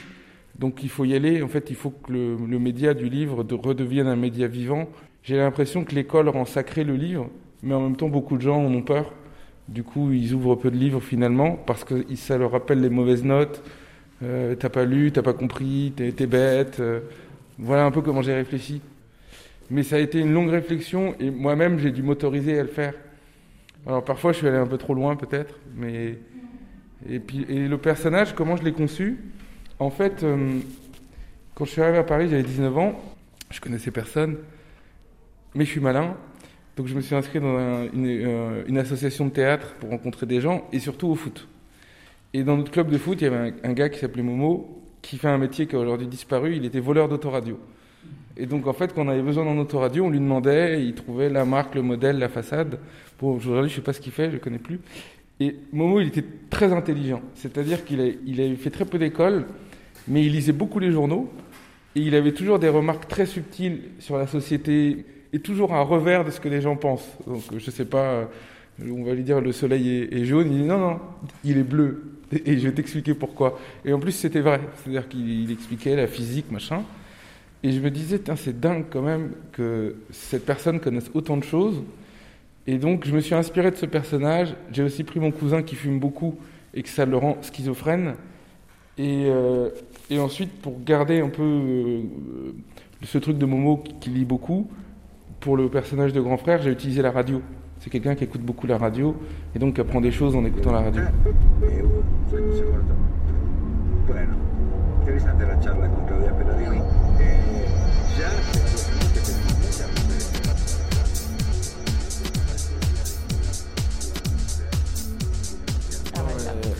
[0.58, 1.42] Donc il faut y aller.
[1.42, 4.88] En fait, il faut que le, le média du livre de, redevienne un média vivant.
[5.22, 7.30] J'ai l'impression que l'école rend sacré le livre,
[7.62, 9.12] mais en même temps, beaucoup de gens en ont peur.
[9.68, 13.24] Du coup, ils ouvrent peu de livres finalement parce que ça leur rappelle les mauvaises
[13.24, 13.62] notes.
[14.22, 16.80] Euh, t'as pas lu, t'as pas compris, t'es, t'es bête.
[16.80, 17.00] Euh,
[17.58, 18.80] voilà un peu comment j'ai réfléchi.
[19.70, 22.94] Mais ça a été une longue réflexion et moi-même, j'ai dû m'autoriser à le faire.
[23.86, 26.18] Alors parfois, je suis allé un peu trop loin peut-être, mais
[27.08, 29.18] et puis et le personnage, comment je l'ai conçu?
[29.78, 30.58] En fait, euh,
[31.54, 33.00] quand je suis arrivé à Paris, j'avais 19 ans,
[33.50, 34.38] je connaissais personne,
[35.54, 36.16] mais je suis malin,
[36.78, 40.64] donc je me suis inscrit dans euh, une, association de théâtre pour rencontrer des gens
[40.72, 41.48] et surtout au foot.
[42.32, 45.18] Et dans notre club de foot, il y avait un, gars qui s'appelait Momo, qui
[45.18, 46.54] fait un métier qui a aujourd'hui disparu.
[46.54, 47.58] Il était voleur d'autoradio.
[48.36, 51.28] Et donc, en fait, quand on avait besoin d'un autoradio, on lui demandait, il trouvait
[51.28, 52.78] la marque, le modèle, la façade.
[53.18, 54.78] Bon, aujourd'hui, je sais pas ce qu'il fait, je ne connais plus.
[55.40, 57.22] Et Momo, il était très intelligent.
[57.34, 59.46] C'est-à-dire qu'il a, il avait fait très peu d'école,
[60.06, 61.28] mais il lisait beaucoup les journaux.
[61.96, 66.24] Et il avait toujours des remarques très subtiles sur la société, et toujours un revers
[66.24, 67.08] de ce que les gens pensent.
[67.26, 68.28] Donc, je sais pas,
[68.82, 70.52] on va lui dire le soleil est, est jaune.
[70.52, 71.00] Il dit non, non,
[71.44, 72.18] il est bleu.
[72.32, 73.58] Et, je vais t'expliquer pourquoi.
[73.84, 74.60] Et en plus, c'était vrai.
[74.76, 76.82] C'est-à-dire qu'il expliquait la physique, machin.
[77.62, 81.82] Et je me disais, c'est dingue quand même que cette personne connaisse autant de choses.
[82.66, 84.54] Et donc, je me suis inspiré de ce personnage.
[84.72, 86.36] J'ai aussi pris mon cousin qui fume beaucoup
[86.74, 88.14] et que ça le rend schizophrène.
[88.98, 89.70] Et, euh,
[90.18, 92.02] ensuite, pour garder un peu euh,
[93.02, 94.70] ce truc de Momo qui, lit beaucoup,
[95.40, 97.42] pour le personnage de grand frère, j'ai utilisé la radio.
[97.80, 99.14] C'est quelqu'un qui écoute beaucoup la radio
[99.54, 101.02] et donc qui apprend des choses en écoutant la radio.
[106.38, 106.80] Pelladini.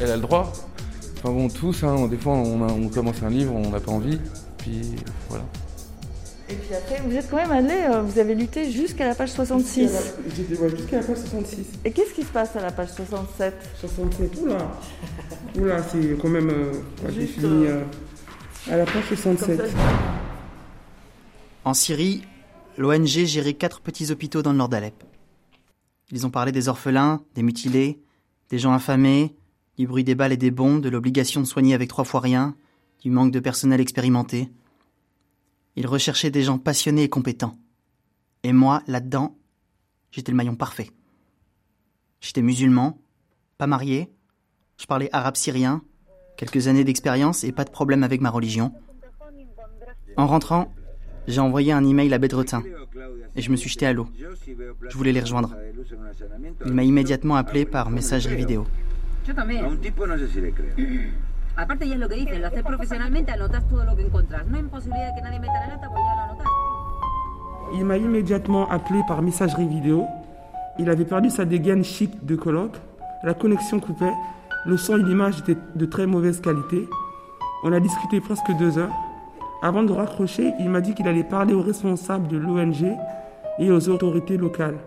[0.00, 0.52] elle a le droit.
[1.18, 4.20] Enfin bon, tous, hein, des fois on, on, commence un livre, on n'a pas envie,
[4.58, 4.94] puis
[5.28, 5.44] voilà.
[6.50, 9.32] Et puis après, vous êtes quand même allé, euh, vous avez lutté jusqu'à la page
[9.32, 10.14] 66.
[10.34, 11.58] J'étais ouais, jusqu'à la page 66.
[11.84, 14.70] Et qu'est-ce qui se passe à la page 67 67, oula
[15.58, 16.48] Oula, c'est quand même.
[16.48, 16.72] Euh,
[17.10, 17.82] j'ai fini euh,
[18.70, 19.60] à la page 67.
[21.64, 22.22] En Syrie,
[22.78, 25.04] l'ONG gérait quatre petits hôpitaux dans le nord d'Alep.
[26.10, 28.00] Ils ont parlé des orphelins, des mutilés,
[28.48, 29.34] des gens affamés,
[29.76, 32.54] du bruit des balles et des bombes, de l'obligation de soigner avec trois fois rien,
[33.02, 34.48] du manque de personnel expérimenté.
[35.78, 37.56] Ils recherchaient des gens passionnés et compétents.
[38.42, 39.38] Et moi, là-dedans,
[40.10, 40.90] j'étais le maillon parfait.
[42.20, 42.98] J'étais musulman,
[43.58, 44.12] pas marié,
[44.76, 45.82] je parlais arabe syrien,
[46.36, 48.72] quelques années d'expérience et pas de problème avec ma religion.
[50.16, 50.74] En rentrant,
[51.28, 52.64] j'ai envoyé un email à Bedretin
[53.36, 54.08] et je me suis jeté à l'eau.
[54.88, 55.54] Je voulais les rejoindre.
[56.66, 58.66] Il m'a immédiatement appelé par messagerie vidéo.
[61.60, 62.50] Aparte ya es que que de que la.
[67.74, 70.06] Il m'a immédiatement appelé par messagerie vidéo.
[70.78, 72.76] Il avait perdu sa dégaine chic de colloque.
[73.24, 74.14] La connexion coupait.
[74.66, 76.88] Le son et l'image étaient de très mauvaise qualité.
[77.64, 78.94] On a discuté presque deux heures.
[79.60, 82.96] Avant de raccrocher, il m'a dit qu'il allait parler aux responsables de l'ONG
[83.58, 84.78] et aux autorités locales.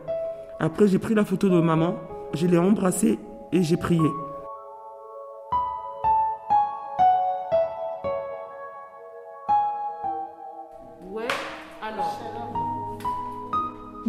[0.62, 1.96] Après, j'ai pris la photo de maman,
[2.34, 3.20] je l'ai embrassée
[3.52, 4.10] et j'ai prié.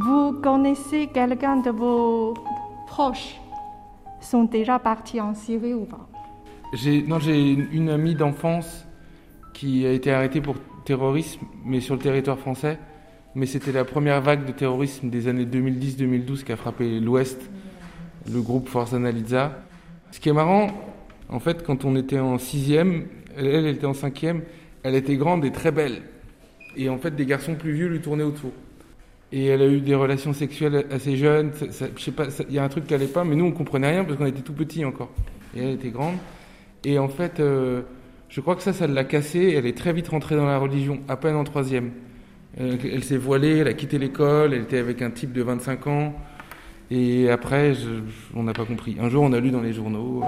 [0.04, 2.34] Vous connaissez quelqu'un de vos
[2.88, 3.36] proches
[4.20, 6.08] sont déjà partis en Syrie ou pas?
[7.06, 8.84] Non, j'ai une, amie d'enfance
[9.52, 12.80] qui a été arrêtée pour terrorisme, mais sur le territoire français.
[13.36, 17.48] Mais c'était la première vague de terrorisme des années 2010-2012 qui a frappé l'Ouest,
[18.28, 19.52] le groupe Forza Analiza.
[20.10, 20.66] Ce qui est marrant,
[21.28, 24.42] en fait, quand on était en sixième, elle, elle était en cinquième,
[24.82, 26.02] elle était grande et très belle.
[26.76, 28.50] Et en fait, des garçons plus vieux lui tournaient autour.
[29.32, 31.52] Et elle a eu des relations sexuelles assez jeunes.
[31.96, 33.90] Je sais pas, il y a un truc qui allait pas, mais nous on comprenait
[33.90, 35.10] rien parce qu'on était tout petits encore.
[35.56, 36.16] Et elle était grande.
[36.84, 37.82] Et en fait, euh,
[38.28, 39.54] je crois que ça, ça l'a cassée.
[39.56, 41.92] Elle est très vite rentrée dans la religion, à peine en troisième.
[42.58, 45.86] Elle, elle s'est voilée, elle a quitté l'école, elle était avec un type de 25
[45.86, 46.14] ans.
[46.90, 47.72] Et après,
[48.34, 48.96] on n'a pas compris.
[49.00, 50.22] Un jour, on a lu dans les journaux.
[50.22, 50.26] Euh,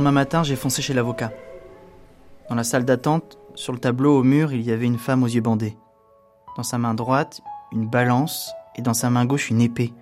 [0.00, 1.30] lendemain matin, j'ai foncé chez l'avocat.
[2.48, 5.26] Dans la salle d'attente, sur le tableau au mur, il y avait une femme aux
[5.26, 5.76] yeux bandés.
[6.56, 9.92] Dans sa main droite, une balance et dans sa main gauche, une épée.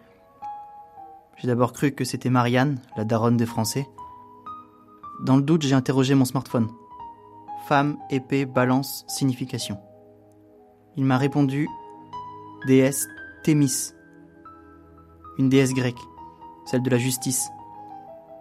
[1.37, 3.89] J'ai d'abord cru que c'était Marianne, la daronne des Français.
[5.25, 6.69] Dans le doute, j'ai interrogé mon smartphone.
[7.67, 9.81] Femme, épée, balance, signification.
[10.97, 11.69] Il m'a répondu
[12.69, 13.09] déesse
[13.43, 13.95] Thémis,
[15.39, 15.99] une déesse grecque,
[16.67, 17.49] celle de la justice.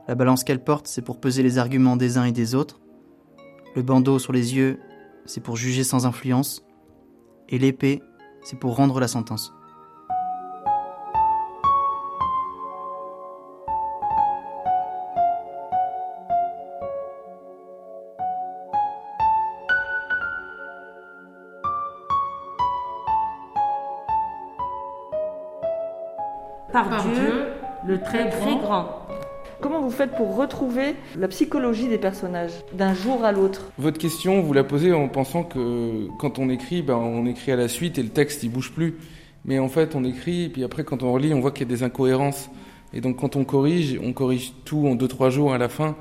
[0.07, 2.79] La balance qu'elle porte, c'est pour peser les arguments des uns et des autres.
[3.75, 4.79] Le bandeau sur les yeux,
[5.25, 6.63] c'est pour juger sans influence.
[7.49, 8.01] Et l'épée,
[8.41, 9.53] c'est pour rendre la sentence.
[26.71, 27.47] Par, Dieu,
[27.85, 28.29] le très,
[28.61, 29.06] grand.
[29.87, 34.51] Vous faites pour retrouver la psychologie des personnages d'un jour à l'autre Votre question, vous
[34.51, 38.03] la posez en pensant que quand on écrit, ben, on écrit à la suite et
[38.03, 38.97] le texte il bouge plus.
[39.45, 41.73] Mais en fait, on écrit et puis après, quand on relit, on voit qu'il y
[41.73, 42.49] a des incohérences.
[42.93, 45.95] Et donc, quand on corrige, on corrige tout en deux trois jours à la fin.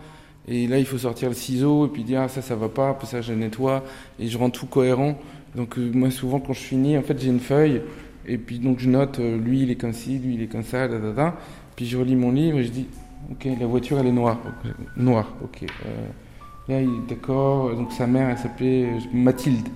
[0.48, 2.92] Et là, il faut sortir le ciseau et puis dire ah, ça, ça va pas,
[2.94, 3.84] puis ça, je nettoie
[4.18, 5.16] et je rends tout cohérent.
[5.54, 7.82] Donc, euh, moi, souvent, quand je finis, en fait, j'ai une feuille
[8.26, 10.64] et puis donc je note euh, lui, il est comme ci, lui, il est comme
[10.64, 11.36] ça, da, da, da.
[11.76, 12.86] Puis je relis mon livre et je dis
[13.30, 14.38] Ok, la voiture elle est noire.
[14.96, 15.64] Noire, ok.
[15.64, 16.06] Euh,
[16.68, 17.74] là, il- d'accord.
[17.74, 19.68] Donc sa mère, elle s'appelait euh, Mathilde.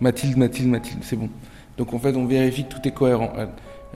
[0.00, 1.28] Mathilde, Mathilde, Mathilde, c'est bon.
[1.78, 3.30] Donc en fait, on vérifie que tout est cohérent.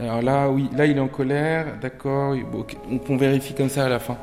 [0.01, 2.35] Alors là, oui, là il est en colère, d'accord.
[2.91, 4.17] Donc on vérifie comme ça à la fin.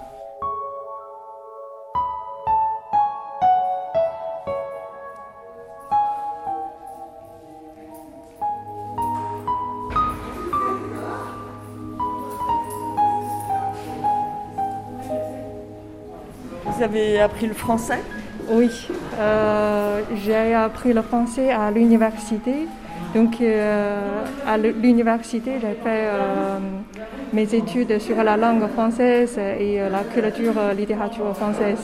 [16.78, 18.04] Vous avez appris le français
[18.48, 18.70] Oui,
[19.20, 22.68] euh, j'ai appris le français à l'université.
[23.16, 26.60] Donc, euh, à l'université, j'ai fait euh,
[27.34, 31.80] mes études sur la langue française et la culture, littérature française.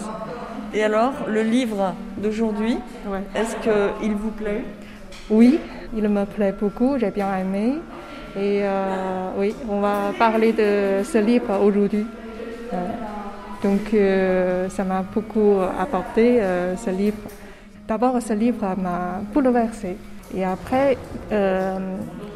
[0.75, 2.77] Et alors, le livre d'aujourd'hui,
[3.33, 4.61] est-ce qu'il vous plaît?
[5.31, 5.59] Oui,
[5.97, 7.79] il me plaît beaucoup, j'ai bien aimé.
[8.35, 12.05] Et euh, oui, on va parler de ce livre aujourd'hui.
[13.63, 17.17] Donc, euh, ça m'a beaucoup apporté, euh, ce livre.
[17.87, 19.95] D'abord, ce livre m'a bouleversé.
[20.35, 20.97] Et après,
[21.31, 21.77] euh,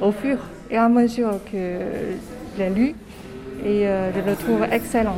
[0.01, 0.37] au fur
[0.69, 1.57] et à mesure que
[2.55, 2.95] je l'ai lu,
[3.65, 5.17] et je le trouve excellent.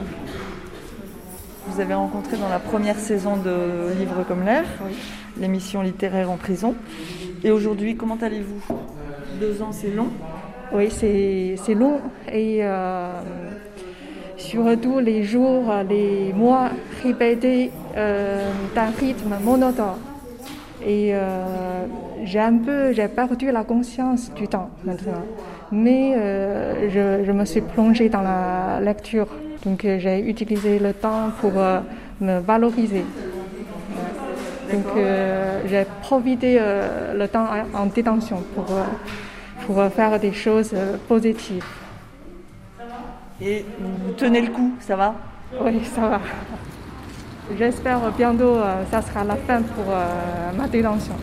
[1.67, 4.63] Vous avez rencontré dans la première saison de Livres comme l'air,
[5.37, 6.73] l'émission littéraire en prison.
[7.43, 8.61] Et aujourd'hui, comment allez-vous?
[9.39, 10.07] Deux ans, c'est long?
[10.71, 11.99] Oui, c'est long
[12.31, 12.61] et
[14.39, 16.69] surtout les jours, les mois
[17.03, 19.99] répétés d'un rythme monotone.
[20.85, 21.13] Et
[22.23, 25.23] j'ai un peu, j'ai perdu la conscience du temps maintenant.
[25.71, 26.13] Mais
[26.89, 29.27] je, je, me suis plongée dans la lecture.
[29.63, 31.51] Donc j'ai utilisé le temps pour
[32.21, 33.03] me valoriser.
[34.71, 38.83] Donc euh, j'ai profité euh, le temps en détention pour, euh,
[39.65, 40.73] pour faire des choses
[41.07, 41.65] positives.
[43.41, 45.15] Et vous tenez le coup, ça va
[45.61, 46.21] Oui, ça va.
[47.57, 48.57] J'espère bientôt
[48.91, 49.85] ça sera la fin pour
[50.55, 51.15] ma détention.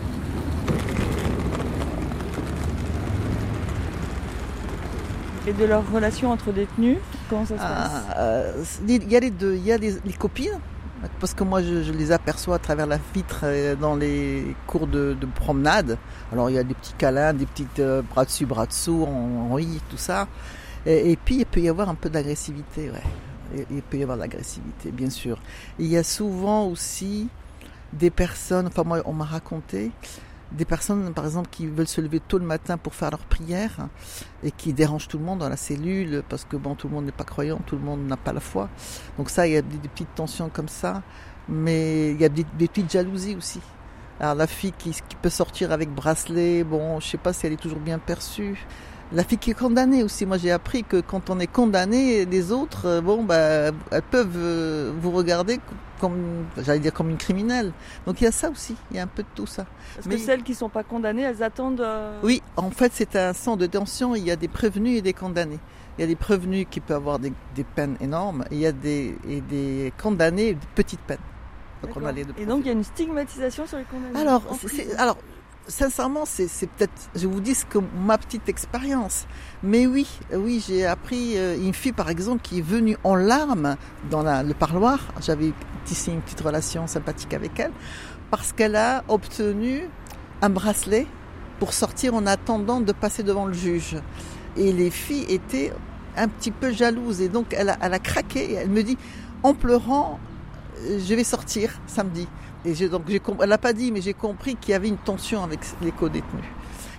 [5.46, 6.98] Et de leur relation entre détenus,
[7.30, 10.58] comment ça se passe Il y a les deux, il y a les copines
[11.20, 15.16] parce que moi je, les aperçois à travers la vitre euh, dans les cours de,
[15.34, 15.98] promenade.
[16.32, 19.54] Alors il y a des petits câlins, des petites euh, bras dessus, bras dessous, on,
[19.54, 20.26] rit, tout ça.
[20.86, 23.64] Et, puis il peut y avoir un peu d'agressivité, ouais.
[23.70, 25.38] il peut y avoir de l'agressivité, bien sûr.
[25.78, 27.28] il y a souvent aussi
[27.92, 29.90] des personnes, enfin moi on m'a raconté,
[30.52, 33.88] des personnes, par exemple, qui veulent se lever tôt le matin pour faire leur prière
[34.44, 37.06] et qui dérangent tout le monde dans la cellule parce que bon, tout le monde
[37.06, 38.68] n'est pas croyant, tout le monde n'a pas la foi.
[39.18, 41.02] Donc ça, il y a des, petites tensions comme ça,
[41.48, 43.60] mais il y a des, petites jalousies aussi.
[44.20, 47.52] Alors la fille qui, qui, peut sortir avec bracelet, bon, je sais pas si elle
[47.52, 48.66] est toujours bien perçue.
[49.12, 50.26] La fille qui est condamnée aussi.
[50.26, 54.36] Moi, j'ai appris que quand on est condamné, les autres, euh, bon, bah, elles peuvent
[54.36, 55.60] euh, vous regarder
[56.00, 57.72] comme, j'allais dire comme une criminelle.
[58.06, 58.74] Donc il y a ça aussi.
[58.90, 59.64] Il y a un peu de tout ça.
[59.94, 61.80] Parce que celles qui sont pas condamnées, elles attendent.
[61.80, 64.14] Euh, oui, en fait, c'est un centre de détention.
[64.14, 65.60] Il y a des prévenus et des condamnés.
[65.96, 67.32] Il y a des prévenus qui peuvent avoir des,
[67.74, 68.44] peines énormes.
[68.50, 71.18] Et il y a des, et des condamnés, des petites peines.
[71.82, 74.18] Donc on a les deux et donc il y a une stigmatisation sur les condamnés.
[74.18, 74.42] Alors,
[74.98, 75.18] alors
[75.68, 79.26] sincèrement, c'est peut-être, je vous dis que ma petite expérience.
[79.62, 83.76] Mais oui, oui, j'ai appris euh, une fille par exemple qui est venue en larmes
[84.10, 85.00] dans le parloir.
[85.20, 85.52] J'avais
[85.84, 87.72] tissé une petite relation sympathique avec elle
[88.30, 89.88] parce qu'elle a obtenu
[90.42, 91.06] un bracelet
[91.58, 93.96] pour sortir en attendant de passer devant le juge.
[94.56, 95.72] Et les filles étaient
[96.16, 98.54] un petit peu jalouses et donc elle a, craqué.
[98.54, 98.98] Elle me dit
[99.42, 100.18] en pleurant,
[100.82, 102.26] je vais sortir samedi.
[102.66, 106.44] Elle n'a pas dit, mais j'ai compris qu'il y avait une tension avec les co-détenus.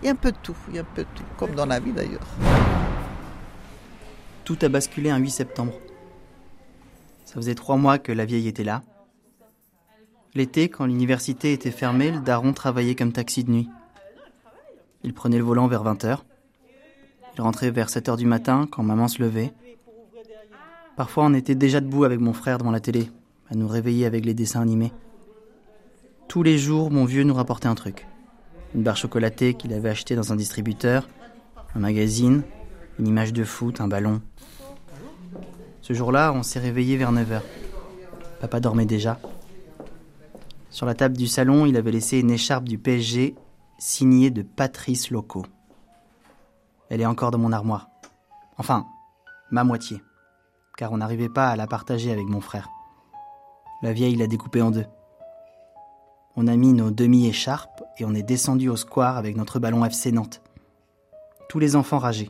[0.01, 1.55] Il y a un peu de tout, il y a un peu de tout, comme
[1.55, 2.25] dans la vie d'ailleurs.
[4.45, 5.73] Tout a basculé un 8 septembre.
[7.25, 8.83] Ça faisait trois mois que la vieille était là.
[10.35, 13.69] L'été, quand l'université était fermée, le daron travaillait comme taxi de nuit.
[15.03, 16.19] Il prenait le volant vers 20h.
[17.35, 19.53] Il rentrait vers 7h du matin quand maman se levait.
[20.95, 23.11] Parfois, on était déjà debout avec mon frère devant la télé,
[23.49, 24.93] à nous réveiller avec les dessins animés.
[26.27, 28.05] Tous les jours, mon vieux nous rapportait un truc.
[28.75, 31.07] Une barre chocolatée qu'il avait achetée dans un distributeur,
[31.73, 32.43] un magazine,
[32.99, 34.21] une image de foot, un ballon.
[35.81, 37.41] Ce jour-là, on s'est réveillé vers 9h.
[38.41, 39.19] Papa dormait déjà.
[40.69, 43.35] Sur la table du salon, il avait laissé une écharpe du PSG
[43.79, 45.45] signée de Patrice Loco.
[46.89, 47.89] Elle est encore dans mon armoire.
[48.57, 48.85] Enfin,
[49.49, 50.01] ma moitié.
[50.75, 52.69] Car on n'arrivait pas à la partager avec mon frère.
[53.81, 54.85] La vieille l'a découpée en deux.
[56.39, 60.13] On a mis nos demi-écharpes et on est descendu au square avec notre ballon FC.
[61.49, 62.29] Tous les enfants rageaient.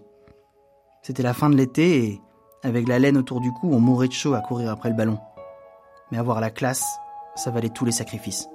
[1.02, 2.22] C'était la fin de l'été et,
[2.64, 5.20] avec la laine autour du cou, on mourait de chaud à courir après le ballon.
[6.10, 6.86] Mais avoir la classe,
[7.36, 8.48] ça valait tous les sacrifices.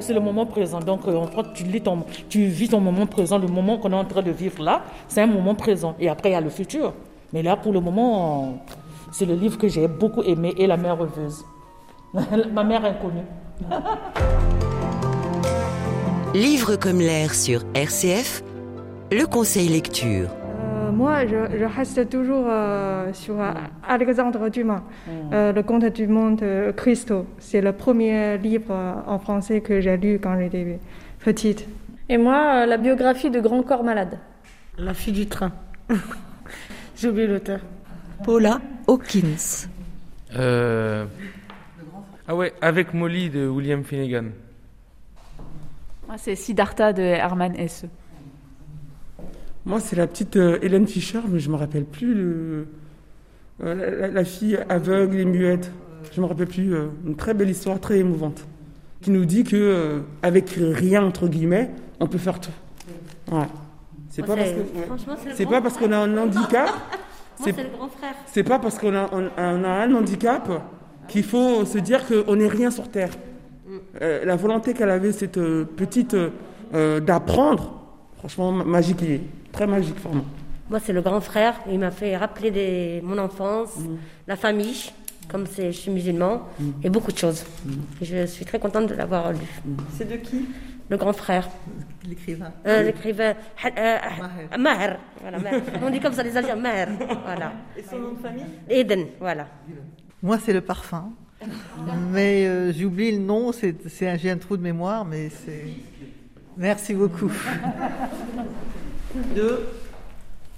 [0.00, 0.80] C'est le, moment présent.
[0.80, 4.04] Donc, euh, tu, lis ton, tu vis ton moment présent, le moment qu'on est en
[4.04, 5.94] train de vivre là, c'est un moment présent.
[5.98, 6.94] Et après, il y a le futur.
[7.32, 8.58] Mais là, pour le moment,
[9.10, 11.44] c'est le livre que j'ai beaucoup aimé et La mère rêveuse.
[12.52, 13.26] Ma mère inconnue.
[16.34, 18.42] Livre comme l'air sur RCF,
[19.10, 20.28] le conseil lecture
[20.92, 23.52] moi, je, reste toujours euh, sur euh,
[23.88, 25.10] Alexandre Dumas, mm.
[25.32, 26.44] euh, Le Conte du monde
[26.76, 27.26] Christo.
[27.38, 30.78] C'est le premier livre en français que j'ai lu quand j'étais
[31.18, 31.66] petite.
[32.08, 34.18] Et moi, la biographie de Grand Corps Malade.
[34.78, 35.52] La fille du train.
[36.96, 37.60] j'ai oublié l'auteur.
[38.24, 39.68] Paula Hawkins.
[42.28, 44.30] Ah ouais, avec Molly de William Finnegan.
[46.06, 47.86] Moi, c'est Siddhartha de Hermann Hesse.
[49.64, 52.66] Moi, c'est la petite euh, Hélène Fischer, mais je ne me rappelle plus le,
[53.62, 55.70] euh, la, fille aveugle et muette.
[56.12, 56.74] Je ne me rappelle plus.
[56.74, 58.44] Euh, une très belle histoire, très émouvante,
[59.00, 62.50] qui nous dit que avec rien entre guillemets, on peut faire tout.
[64.10, 64.78] C'est Moi, pas parce c'est- que.
[64.78, 64.84] ouais.
[64.86, 66.68] franchement, c'est pas parce qu'on a un handicap.
[67.40, 68.14] Moi, c'est le grand frère.
[68.26, 70.50] C'est pas parce qu'on a, on- on a un handicap
[71.08, 73.10] qu'il faut se dire qu'on n'est rien sur Terre.
[74.02, 76.14] Euh, la volonté qu'elle avait, cette euh, petite,
[76.74, 77.81] euh, d'apprendre,
[78.22, 79.20] franchement, ma- magique, il est
[79.52, 80.24] très magique, vraiment.
[80.70, 81.60] Moi, c'est le grand frère.
[81.70, 83.96] Il m'a fait rappeler des- mon enfance, Mm.
[84.28, 84.90] la famille,
[85.28, 86.42] comme je suis musulman,
[86.82, 87.44] et beaucoup de choses.
[88.00, 89.38] Et je suis très contente de l'avoir lu.
[89.96, 90.46] C'est de qui?
[90.88, 91.48] Le grand frère.
[92.08, 92.52] L'écrivain.
[92.66, 93.98] Euh, L'écrivain euh,
[94.58, 94.98] Maher.
[95.20, 95.62] Voilà, Maher.
[95.82, 96.88] On dit comme ça les Algériens, Maher.
[97.24, 97.52] Voilà.
[97.78, 98.44] Et son nom de famille?
[98.68, 99.46] Eden, voilà.
[100.22, 101.10] Moi, c'est le parfum.
[102.12, 105.64] Mais euh, j'oublie le nom, c'est, c'est un- j'ai un trou de mémoire, mais c'est.
[106.56, 107.30] Merci beaucoup.
[109.34, 109.60] De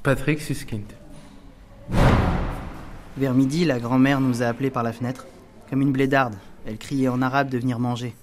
[0.03, 0.85] Patrick Suskind.
[3.17, 5.27] Vers midi, la grand-mère nous a appelés par la fenêtre,
[5.71, 6.35] comme une blédarde.
[6.67, 8.15] Elle criait en arabe de venir manger.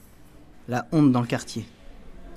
[0.67, 1.65] La honte dans le quartier.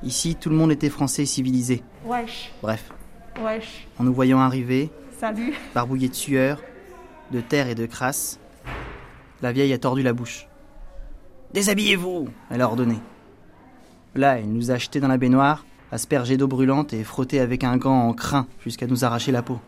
[0.03, 1.83] Ici, tout le monde était français et civilisé.
[2.05, 2.91] Wesh, Bref,
[3.43, 5.55] wesh, en nous voyant arriver, salut.
[5.75, 6.61] barbouillés de sueur,
[7.31, 8.39] de terre et de crasse,
[9.41, 10.47] la vieille a tordu la bouche.
[11.55, 12.97] Déshabillez-vous Elle a ordonné.
[14.17, 17.77] Là, elle nous a jetés dans la baignoire, aspergés d'eau brûlante et frottés avec un
[17.77, 19.59] gant en crin jusqu'à nous arracher la peau.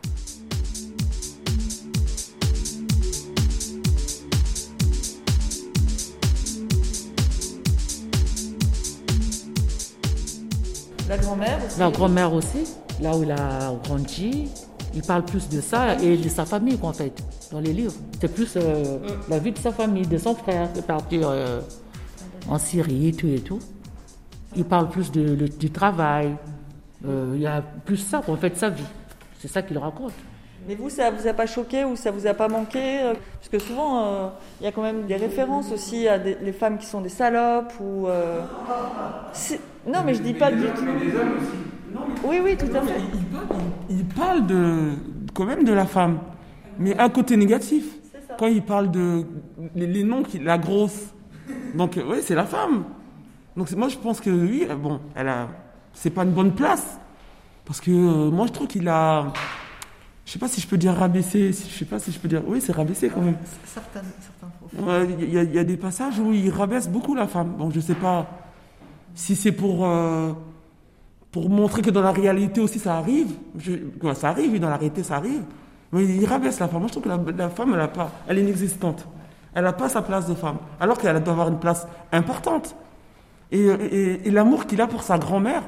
[11.09, 11.79] la grand-mère aussi.
[11.79, 12.65] La grand-mère aussi,
[13.01, 14.49] là où il a grandi,
[14.95, 17.13] il parle plus de ça et de sa famille, en fait,
[17.51, 17.95] dans les livres.
[18.21, 21.61] C'est plus euh, la vie de sa famille, de son frère, qui est parti euh,
[22.49, 23.61] en Syrie, tout et tout.
[24.55, 26.35] Il parle plus de- le- du travail.
[27.07, 28.85] Euh, il y a plus ça, en fait, sa vie.
[29.39, 30.13] C'est ça qu'il raconte.
[30.67, 33.49] Mais vous, ça vous a pas choqué ou ça vous a pas manqué euh, Parce
[33.49, 34.29] que souvent, euh,
[34.61, 37.09] il y a quand même des références aussi à des, les femmes qui sont des
[37.09, 38.09] salopes ou.
[38.09, 38.41] euh,
[39.87, 40.85] Non, mais je dis pas du tout.
[42.25, 43.01] Oui, oui, tout à fait.
[43.89, 44.91] Il parle de,
[45.35, 46.19] quand même de la femme,
[46.79, 47.85] mais un côté négatif.
[48.39, 49.25] Quand il parle de
[49.75, 51.15] les, les noms, qui, la grosse.
[51.75, 52.85] Donc, oui, c'est la femme.
[53.57, 55.49] Donc, moi, je pense que oui, euh, bon, elle a.
[55.95, 56.99] C'est pas une bonne place.
[57.65, 59.33] Parce que euh, moi, je trouve qu'il a.
[60.25, 62.29] Je sais pas si je peux dire rabaissé, si, je sais pas si je peux
[62.29, 62.43] dire.
[62.47, 63.37] Oui, c'est rabaissé quand même.
[63.65, 67.29] Certains, certains Il y, a- il y a des passages où il rabaisse beaucoup la
[67.29, 67.55] femme.
[67.57, 68.27] Bon, je sais pas
[69.15, 70.33] si c'est pour, euh,
[71.31, 73.29] pour montrer que dans la réalité aussi ça arrive.
[73.57, 75.43] Je- ouais, ça arrive, oui, dans la réalité ça arrive.
[75.93, 76.81] Mais il rabaisse la femme.
[76.81, 79.07] Moi je trouve que la, la femme, elle, a pas, elle est inexistante.
[79.55, 80.57] Elle n'a pas sa place de femme.
[80.81, 82.75] Alors qu'elle doit avoir une place importante.
[83.53, 85.63] Et, et- et l'amour qu'il a pour sa grand-mère,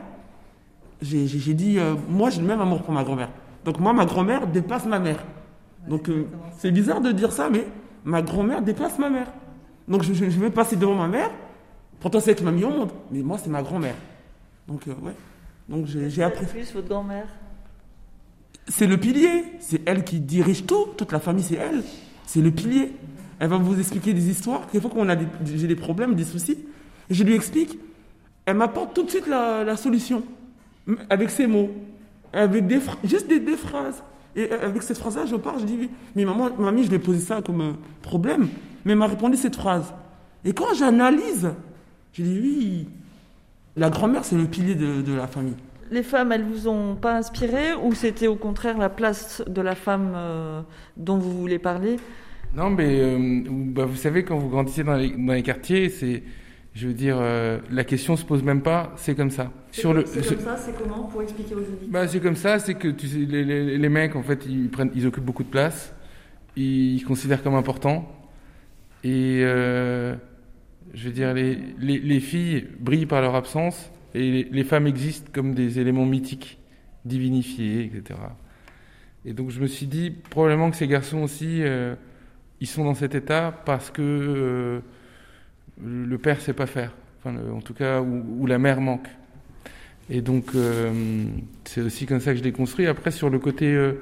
[1.01, 3.31] j'ai dit, euh, moi j'ai le même amour pour ma grand-mère.
[3.65, 5.25] Donc moi, ma grand-mère dépasse ma mère.
[5.89, 6.27] Donc euh,
[6.59, 7.67] c'est bizarre de dire ça, mais
[8.05, 9.29] ma grand-mère dépasse ma mère.
[9.87, 11.31] Donc je, je- je vais passer devant ma mère.
[12.01, 13.95] Pourtant c'est elle qui m'a mis au monde, mais moi c'est ma grand-mère.
[14.67, 15.15] Donc euh, ouais.
[15.69, 16.47] Donc j'ai appris.
[16.47, 17.27] Plus votre grand-mère?
[18.69, 19.45] C'est le pilier.
[19.61, 20.87] C'est elle qui dirige tout.
[20.97, 21.83] Toute la famille, c'est elle.
[22.27, 22.93] C'est le pilier.
[23.39, 24.63] Elle va vous expliquer des histoires.
[24.73, 26.59] Des fois, quand on a des- j'ai des problèmes, des soucis,
[27.11, 27.79] je lui explique.
[28.47, 30.23] Elle m'apporte tout de suite la, la solution.
[31.11, 31.71] Avec ses mots.
[32.33, 34.03] Avec des juste des, des phrases.
[34.37, 35.91] Et euh, avec cette phrase-là, je pars, je dis oui.
[36.15, 38.49] Mais maman, mamie, je lui ai posé ça comme problème.
[38.85, 39.93] Mais elle m'a répondu cette phrase.
[40.45, 41.51] Et quand j'analyse,
[42.13, 42.89] je dis oui.
[43.77, 45.57] La grand-mère, c'est le pilier de, de la famille.
[45.91, 49.75] Les femmes, elles vous ont pas inspiré ou c'était au contraire la place de la
[49.75, 50.61] femme euh,
[50.97, 51.97] dont vous voulez parler?
[52.55, 56.23] Non, mais euh, bah, vous savez, quand vous grandissez dans les, dans les quartiers, c'est,
[56.79, 59.51] je veux dire, euh, la question se pose même pas, c'est comme ça.
[59.73, 62.61] Sur le, C'est comme ça, c'est comment pour expliquer aux auditeurs bah, c'est comme ça,
[62.61, 65.43] c'est que tu sais, les, les- les mecs, en fait, ils, prennent, ils occupent beaucoup
[65.43, 65.93] de place,
[66.55, 68.09] ils considèrent comme importants,
[69.03, 70.15] et euh,
[70.95, 75.31] je veux dire, les, les, les filles brillent par leur absence, et les, femmes existent
[75.35, 76.61] comme des éléments mythiques,
[77.05, 78.21] divinifiés, etc.
[79.25, 81.97] Et donc je me suis dit, probablement que ces garçons aussi, euh,
[82.61, 84.81] ils sont dans cet état parce que
[85.85, 89.09] le père sait pas faire, enfin, en tout cas, ou la mère manque.
[90.11, 91.25] Et donc, euh,
[91.65, 92.87] c'est aussi comme ça que je l'ai construit.
[92.87, 94.01] Après, sur le côté euh,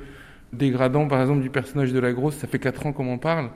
[0.52, 3.50] dégradant, par exemple, du personnage de la grosse, ça fait 4 ans qu'on m'en parle.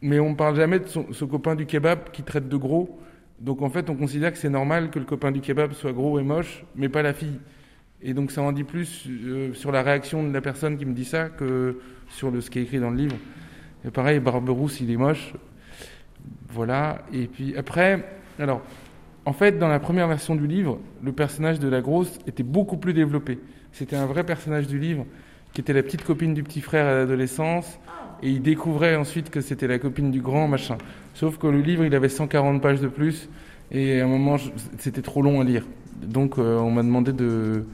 [0.00, 3.00] Mais on ne parle jamais de son, ce copain du kebab qui traite de gros.
[3.40, 6.20] Donc, en fait, on considère que c'est normal que le copain du kebab soit gros
[6.20, 7.40] et moche, mais pas la fille.
[8.02, 10.94] Et donc, ça en dit plus euh, sur la réaction de la personne qui me
[10.94, 13.16] dit ça que sur le, ce qui est écrit dans le livre.
[13.84, 15.32] Et pareil, Barberousse, il est moche.
[16.48, 17.02] Voilà.
[17.12, 18.04] Et puis après,
[18.38, 18.62] alors,
[19.26, 22.76] en fait, dans la première version du livre, le personnage de la grosse était beaucoup
[22.76, 23.38] plus développé.
[23.72, 25.06] C'était un vrai personnage du livre
[25.52, 27.78] qui était la petite copine du petit frère à l'adolescence.
[28.22, 30.78] Et il découvrait ensuite que c'était la copine du grand, machin.
[31.14, 33.28] Sauf que le livre, il avait 140 pages de plus.
[33.70, 34.36] Et à un moment,
[34.78, 35.66] c'était trop long à lire.
[36.02, 37.64] Donc, euh, on m'a demandé de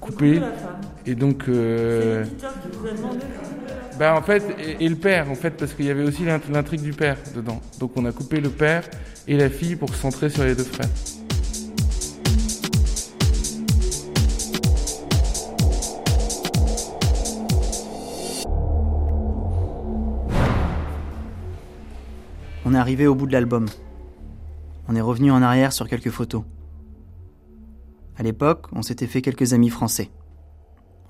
[0.00, 0.40] coupé.
[1.06, 1.44] Et donc.
[1.48, 2.24] Euh,
[3.98, 4.42] bah en fait,
[4.80, 7.60] et, le père, en fait, parce qu'il y avait aussi l'intrigue du père dedans.
[7.78, 8.84] Donc on a coupé le père
[9.28, 10.88] et la fille pour se centrer sur les deux frères.
[22.64, 23.66] On est arrivé au bout de l'album.
[24.88, 26.42] On est revenu en arrière sur quelques photos.
[28.20, 30.10] À l'époque, on s'était fait quelques amis français.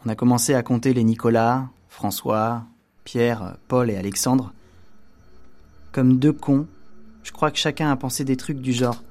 [0.06, 2.66] On a commencé à compter les Nicolas, François,
[3.02, 4.52] Pierre, Paul et Alexandre.
[5.90, 6.68] Comme deux cons,
[7.24, 9.02] je crois que chacun a pensé des trucs du genre.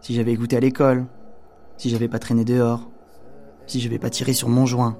[0.00, 1.04] Si j'avais écouté à l'école,
[1.76, 2.88] si j'avais pas traîné dehors,
[3.66, 4.96] si j'avais pas tiré sur mon joint,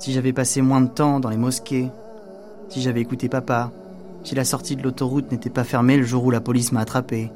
[0.00, 1.88] si j'avais passé moins de temps dans les mosquées,
[2.68, 3.70] si j'avais écouté papa,
[4.24, 7.30] si la sortie de l'autoroute n'était pas fermée le jour où la police m'a attrapé,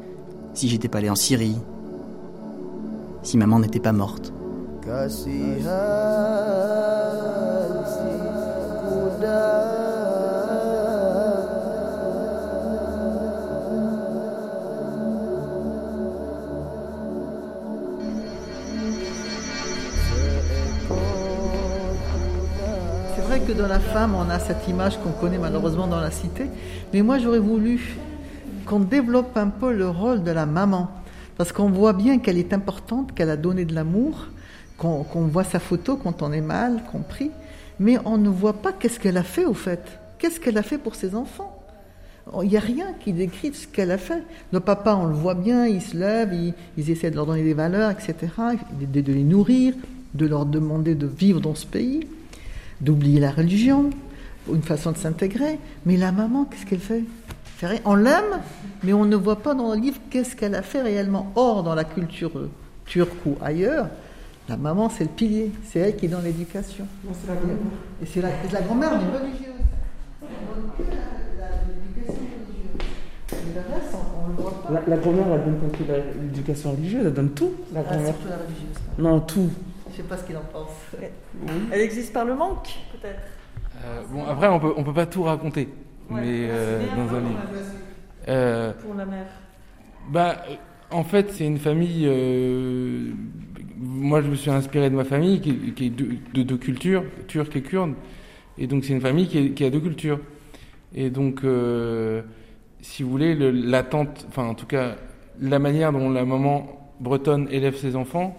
[0.54, 1.58] si j'étais pas allé en Syrie,
[3.28, 4.32] si maman n'était pas morte.
[4.86, 4.96] C'est
[23.26, 26.46] vrai que dans la femme, on a cette image qu'on connaît malheureusement dans la cité,
[26.94, 27.98] mais moi j'aurais voulu
[28.64, 30.88] qu'on développe un peu le rôle de la maman,
[31.38, 34.26] parce qu'on voit bien qu'elle est importante, qu'elle a donné de l'amour,
[34.76, 37.30] qu'on voit sa photo quand on est mal, compris,
[37.80, 39.98] mais on ne voit pas qu'est-ce qu'elle a fait au fait.
[40.18, 41.54] Qu'est-ce qu'elle a fait pour ses enfants?
[42.42, 44.22] Il n'y a rien qui décrit ce qu'elle a fait.
[44.52, 46.34] Nos papas, on le voit bien, ils se lèvent,
[46.76, 48.14] ils, essaient de leur donner des valeurs, etc.,
[48.72, 49.74] de, de, les nourrir,
[50.14, 52.06] de leur demander de vivre dans ce pays,
[52.80, 53.90] d'oublier la religion,
[54.52, 55.58] une façon de s'intégrer.
[55.86, 57.04] Mais la maman, qu'est-ce qu'elle fait?
[57.84, 58.40] On l'aime,
[58.84, 61.32] mais on ne voit pas dans le livre qu'est-ce qu'elle a fait réellement.
[61.34, 62.30] Or, dans la culture
[62.86, 63.88] turque ou ailleurs,
[64.48, 66.86] la maman, c'est le pilier, c'est elle qui est dans l'éducation.
[68.02, 69.48] Et c'est la, la grand-mère, mais religieuse.
[74.70, 77.52] La, la grand-mère, elle donne pas l'éducation religieuse, elle donne tout.
[77.74, 78.76] La ah, surtout la religieuse.
[78.98, 79.50] Non, tout.
[79.90, 80.70] Je sais pas ce qu'il en pense.
[81.72, 83.20] Elle existe par le manque, peut-être.
[83.84, 85.68] Euh, bon, après, on peut, on peut pas tout raconter,
[86.10, 87.40] mais euh, dans un livre.
[88.28, 89.26] Euh, Pour la mère.
[90.10, 90.36] Bah,
[90.90, 92.04] en fait, c'est une famille.
[92.06, 93.10] Euh,
[93.76, 97.56] moi, je me suis inspiré de ma famille, qui, qui est de deux cultures, turque
[97.56, 97.94] et kurde.
[98.58, 100.20] Et donc, c'est une famille qui, est, qui, a deux cultures.
[100.94, 102.22] Et donc, euh,
[102.80, 104.96] si vous voulez, l'attente, enfin, en tout cas,
[105.40, 106.66] la manière dont la maman
[107.00, 108.36] bretonne élève ses enfants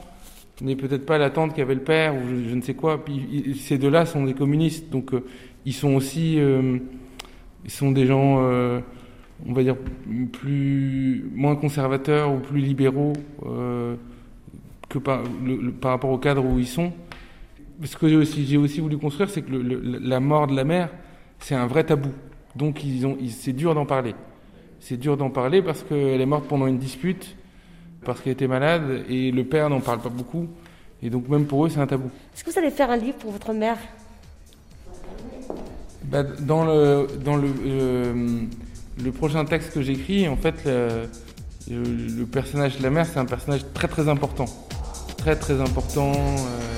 [0.61, 3.03] n'est peut-être pas l'attente qu'avait le père ou je, ne sais quoi.
[3.05, 5.23] Puis, ces deux-là sont des communistes, donc euh,
[5.65, 6.37] ils sont aussi,
[7.65, 8.39] ils sont des gens
[9.47, 9.75] on va dire,
[10.33, 13.13] plus, moins conservateurs ou plus libéraux
[13.45, 13.95] euh,
[14.89, 15.23] que par,
[15.81, 16.91] par rapport au cadre où ils sont.
[17.83, 20.89] Ce que j'ai aussi, voulu construire, c'est que la mort de la mère,
[21.39, 22.09] c'est un vrai tabou.
[22.55, 24.15] Donc ils c'est dur d'en parler.
[24.81, 27.37] C'est dur d'en parler parce qu'elle est morte pendant une dispute,
[28.03, 30.47] parce qu'elle était malade, et le père n'en parle pas beaucoup.
[31.01, 32.09] Et donc même pour eux, c'est un tabou.
[32.33, 33.77] Est-ce que vous allez faire un livre pour votre mère?
[36.09, 37.07] Bah, Dans euh,
[39.03, 40.67] le prochain texte que j'écris, en fait,
[41.69, 44.45] le, personnage de la mère, c'est un personnage très très important.
[45.17, 46.11] Très très important.
[46.13, 46.68] Euh,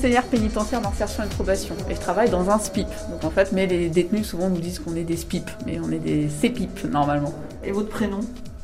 [0.00, 2.88] conseillère pénitentiaire d'insertion et de probation et je travaille dans un SPIP.
[3.10, 5.92] Donc en fait, mais les détenus souvent nous disent qu'on est des SPIP, mais on
[5.92, 7.34] est des CPIP normalement.
[7.62, 8.20] Et votre prénom?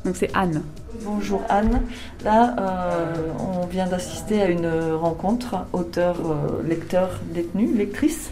[0.07, 0.63] Donc c'est Anne.
[1.05, 1.83] Bonjour Anne.
[2.25, 8.31] Là, euh, on vient d'assister à une rencontre auteur, euh, lecteur, détenu, lectrice.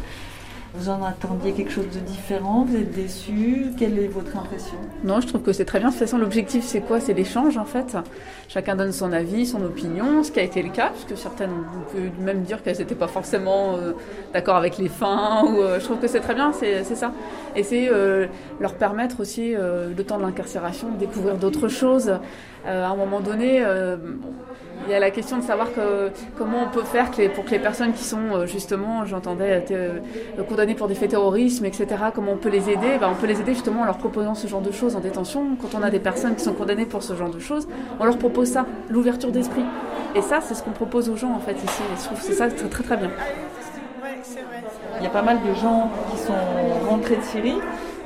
[0.77, 2.65] Vous en attendiez quelque chose de différent?
[2.65, 3.67] Vous êtes déçu?
[3.79, 4.77] Quelle est votre impression?
[5.05, 5.91] Non, je trouve que c'est très bien.
[5.91, 6.99] De toute façon, l'objectif, c'est quoi?
[6.99, 7.97] C'est l'échange, en fait.
[8.49, 11.93] Chacun donne son avis, son opinion, ce qui a été le cas, puisque certaines, on
[11.93, 13.93] peut même dire qu'elles n'étaient pas forcément euh,
[14.33, 15.45] d'accord avec les fins.
[15.47, 17.13] Euh, je trouve que c'est très bien, c'est ça.
[17.55, 18.27] Et c'est euh,
[18.59, 22.19] leur permettre aussi, le temps de l'incarcération, de découvrir d'autres choses.
[22.67, 23.65] à un moment donné,
[24.87, 27.59] il y a la question de savoir que, comment on peut faire pour que les
[27.59, 29.77] personnes qui sont justement, j'entendais, été
[30.49, 32.99] condamnées pour des faits terrorisme, etc., comment on peut les aider?
[33.01, 35.57] Ben, On peut les aider justement en leur proposant ce genre de choses en détention.
[35.61, 37.69] Quand on a des personnes qui sont condamnées pour ce genre de choses,
[38.01, 39.65] on leur propose ça, l'ouverture d'esprit.
[40.15, 41.83] Et ça, c'est ce qu'on propose aux gens en fait ici.
[41.99, 43.11] je trouve que c'est ça très, très très bien.
[44.99, 47.59] Il y a pas mal de gens qui sont rentrés de Syrie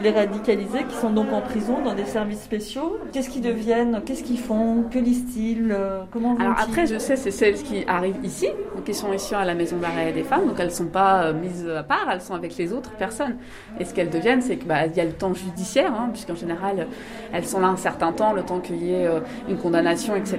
[0.03, 2.99] les radicalisés qui sont donc en prison dans des services spéciaux.
[3.13, 4.01] Qu'est-ce qu'ils deviennent?
[4.05, 4.85] Qu'est-ce qu'ils font?
[4.91, 5.71] Que lisent-ils?
[5.73, 9.35] Euh, Comment Alors après, je sais, c'est celles qui arrivent ici, donc qui sont ici
[9.35, 12.09] à la maison d'arrêt des femmes, donc elles ne sont pas euh, mises à part,
[12.13, 13.37] elles sont avec les autres personnes.
[13.81, 16.87] Et ce qu'elles deviennent, c'est qu'il bah, y a le temps judiciaire, hein, puisqu'en général,
[17.33, 20.39] elles sont là un certain temps, le temps qu'il y ait euh, une condamnation, etc.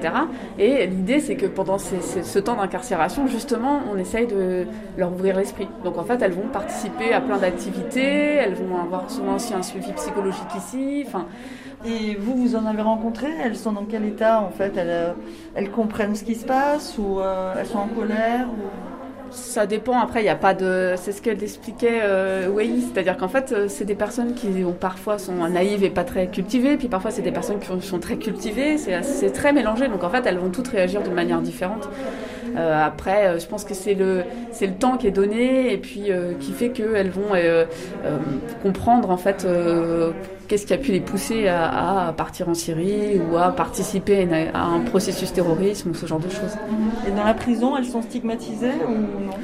[0.57, 4.65] Et l'idée, c'est que pendant ce temps d'incarcération, justement, on essaye de
[4.97, 5.67] leur ouvrir l'esprit.
[5.83, 9.63] Donc en fait, elles vont participer à plein d'activités, elles vont avoir souvent aussi un
[9.63, 11.03] suivi psychologique ici.
[11.05, 11.25] Enfin,
[11.85, 13.27] et vous, vous en avez rencontré?
[13.43, 14.75] Elles sont dans quel état en fait?
[14.75, 15.15] Elles,
[15.57, 18.47] euh, comprennent ce qui se passe ou euh, elles sont en colère
[19.31, 19.99] Ça dépend.
[19.99, 20.93] Après, il n'y a pas de.
[20.97, 22.85] C'est ce qu'elle expliquait, euh, oui.
[22.91, 26.27] C'est-à-dire qu'en fait, euh, c'est des personnes qui ont parfois sont naïves et pas très
[26.27, 28.77] cultivées, puis parfois c'est des personnes qui sont très cultivées.
[28.77, 29.87] C'est très mélangé.
[29.87, 31.89] Donc en fait, elles vont toutes réagir d'une manière différente.
[32.55, 35.77] Euh, après, euh, je pense que c'est le, c'est le temps qui est donné et
[35.77, 37.29] puis euh, qui fait qu'elles vont
[38.63, 39.45] comprendre en fait
[40.49, 44.65] qu'est-ce qui a pu les pousser à, à, partir en Syrie ou à participer à,
[44.65, 46.57] un processus terrorisme ou ce genre de choses.
[47.07, 49.37] Et dans la prison, elles sont stigmatisées ou non?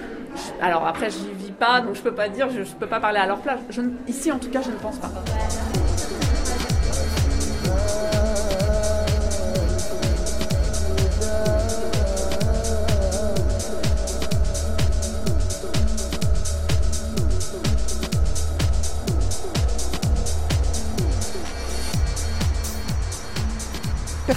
[0.62, 3.20] Alors après, j'y vis pas, donc je peux pas dire, je, je peux pas parler
[3.20, 3.60] à leur place.
[3.70, 5.12] Je, ici, en tout cas, je ne pense pas.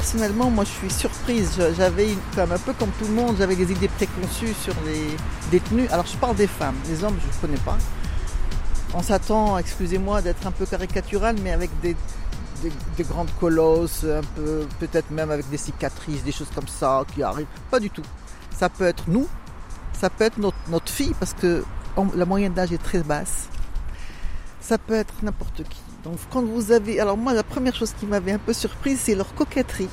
[0.08, 1.50] Personnellement, moi je suis surprise.
[1.76, 5.04] J'avais, comme un peu comme tout le monde, j'avais des idées préconçues sur les
[5.50, 5.86] détenus.
[5.92, 7.76] Alors je parle des femmes, les hommes je ne connais pas.
[8.94, 11.94] On s'attend, excusez-moi d'être un peu caricatural, mais avec des,
[12.62, 14.06] des, grandes colosses,
[14.80, 17.46] peut-être même avec des cicatrices, des choses comme ça qui arrivent.
[17.70, 18.04] Pas du tout.
[18.56, 19.28] Ça peut être nous,
[19.92, 21.62] ça peut être notre fille, parce que
[22.14, 23.48] la moyenne d'âge est très basse.
[24.62, 25.87] Ça peut être n'importe qui.
[26.04, 27.00] Donc quand vous avez...
[27.00, 29.88] Alors moi, la première chose qui m'avait un peu surprise, c'est leur coquetterie.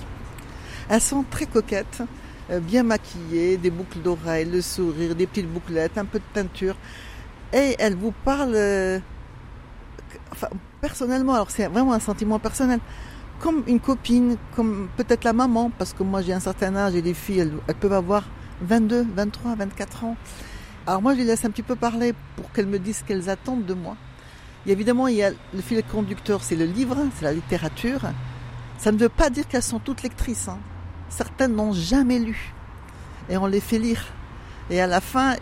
[0.89, 2.03] Elles sont très coquettes,
[2.51, 6.75] euh, bien maquillées, des boucles d'oreilles, le sourire, des petites bouclettes, un peu de teinture.
[7.53, 8.55] Et elles vous parlent...
[8.55, 8.99] Euh,
[10.81, 12.79] personnellement, alors c'est vraiment un sentiment personnel,
[13.39, 17.01] comme une copine, comme peut-être la maman, parce que moi j'ai un certain âge et
[17.01, 18.23] les filles, elles, elles peuvent avoir
[18.61, 20.17] 22, 23, 24 ans.
[20.87, 23.29] Alors moi, je les laisse un petit peu parler pour qu'elles me disent ce qu'elles
[23.29, 23.97] attendent de moi
[24.71, 28.01] évidemment, il y a le fil conducteur, c'est le livre, c'est la littérature.
[28.77, 30.47] Ça ne veut pas dire qu'elles sont toutes lectrices.
[30.47, 30.59] Hein.
[31.09, 32.53] Certaines n'ont jamais lu.
[33.29, 34.03] Et on les fait lire.
[34.69, 35.35] Et à la fin,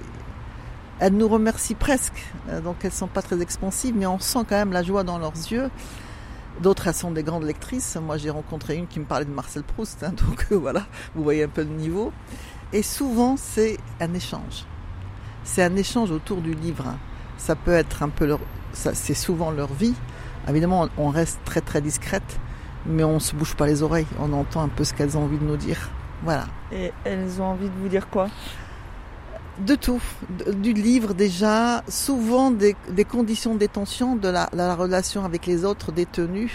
[1.00, 2.24] elles nous remercient presque.
[2.50, 5.04] Euh, donc elles ne sont pas très expansives, mais on sent quand même la joie
[5.04, 5.70] dans leurs yeux.
[6.62, 7.98] D'autres, elles sont des grandes lectrices.
[8.02, 10.04] Moi, j'ai rencontré une qui me parlait de Marcel Proust.
[10.04, 12.12] Hein, donc euh, voilà, vous voyez un peu le niveau.
[12.72, 14.66] Et souvent, c'est un échange.
[15.44, 16.88] C'est un échange autour du livre.
[16.88, 16.98] Hein.
[17.38, 18.40] Ça peut être un peu leur,
[18.74, 19.94] c'est souvent leur vie.
[20.48, 22.40] Évidemment, on reste très très discrète,
[22.86, 24.08] mais on se bouge pas les oreilles.
[24.20, 25.90] On entend un peu ce qu'elles ont envie de nous dire.
[26.24, 26.46] Voilà.
[26.72, 28.28] Et elles ont envie de vous dire quoi?
[29.60, 30.02] De tout,
[30.56, 32.76] du livre déjà, souvent des,
[33.08, 36.52] conditions de détention, de la, la, relation avec les autres détenus,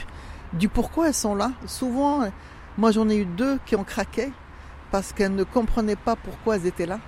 [0.53, 1.53] du pourquoi elles sont là.
[1.67, 2.29] Souvent,
[2.77, 4.33] moi j'en ai eu deux qui ont craqué
[4.91, 6.99] parce qu'elles ne comprenaient pas pourquoi elles étaient là.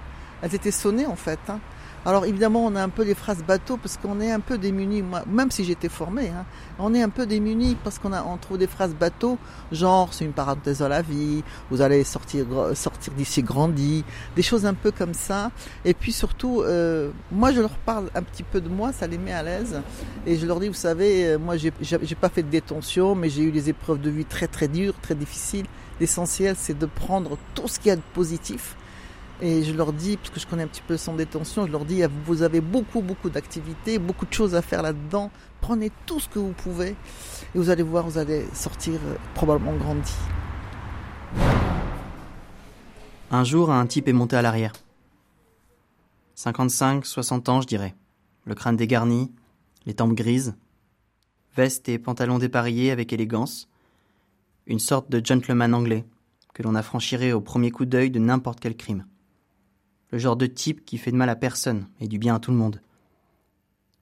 [0.43, 1.41] Elles étaient sonnées en fait.
[1.49, 1.59] Hein.
[2.07, 5.03] Alors évidemment, on a un peu les phrases bateau parce qu'on est un peu démunis.
[5.03, 6.47] Moi, même si j'étais formée, hein,
[6.79, 9.37] on est un peu démunis parce qu'on a, on trouve des phrases bateau,
[9.71, 14.03] genre c'est une parenthèse dans la vie, vous allez sortir, sortir d'ici grandi,
[14.35, 15.51] des choses un peu comme ça.
[15.85, 19.19] Et puis surtout, euh, moi je leur parle un petit peu de moi, ça les
[19.19, 19.83] met à l'aise.
[20.27, 21.71] Et je leur dis, vous savez, euh, moi j'ai
[22.19, 25.15] pas fait de détention, mais j'ai eu des épreuves de vie très très dures, très
[25.15, 25.67] difficiles.
[26.01, 28.75] L'essentiel, c'est de prendre tout ce qu'il y a de positif
[29.43, 31.87] et je leur dis, parce que je connais un petit peu son détention, je leur
[31.87, 35.31] dis, vous avez beaucoup, beaucoup d'activités, beaucoup de choses à faire là-dedans.
[35.63, 36.97] Prenez tout ce que vous pouvez et
[37.55, 40.13] vous allez voir, vous allez sortir euh, probablement grandi.
[43.31, 44.73] Un jour, un type est monté à l'arrière.
[46.35, 47.95] 55, 60 ans, je dirais.
[48.45, 49.33] Le crâne dégarni,
[49.87, 50.55] les tempes grises,
[51.57, 53.69] veste et pantalon dépareillés avec élégance.
[54.67, 56.05] Une sorte de gentleman anglais
[56.53, 59.05] que l'on affranchirait au premier coup d'œil de n'importe quel crime
[60.11, 62.51] le genre de type qui fait de mal à personne et du bien à tout
[62.51, 62.81] le monde.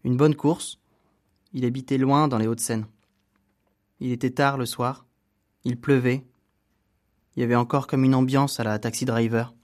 [0.05, 0.79] Une bonne course.
[1.53, 2.87] Il habitait loin dans les Hauts-de-Seine.
[4.01, 5.07] Il était tard le soir.
[5.65, 6.27] Il pleuvait.
[7.37, 9.55] Il y avait encore comme une ambiance à la taxi driver.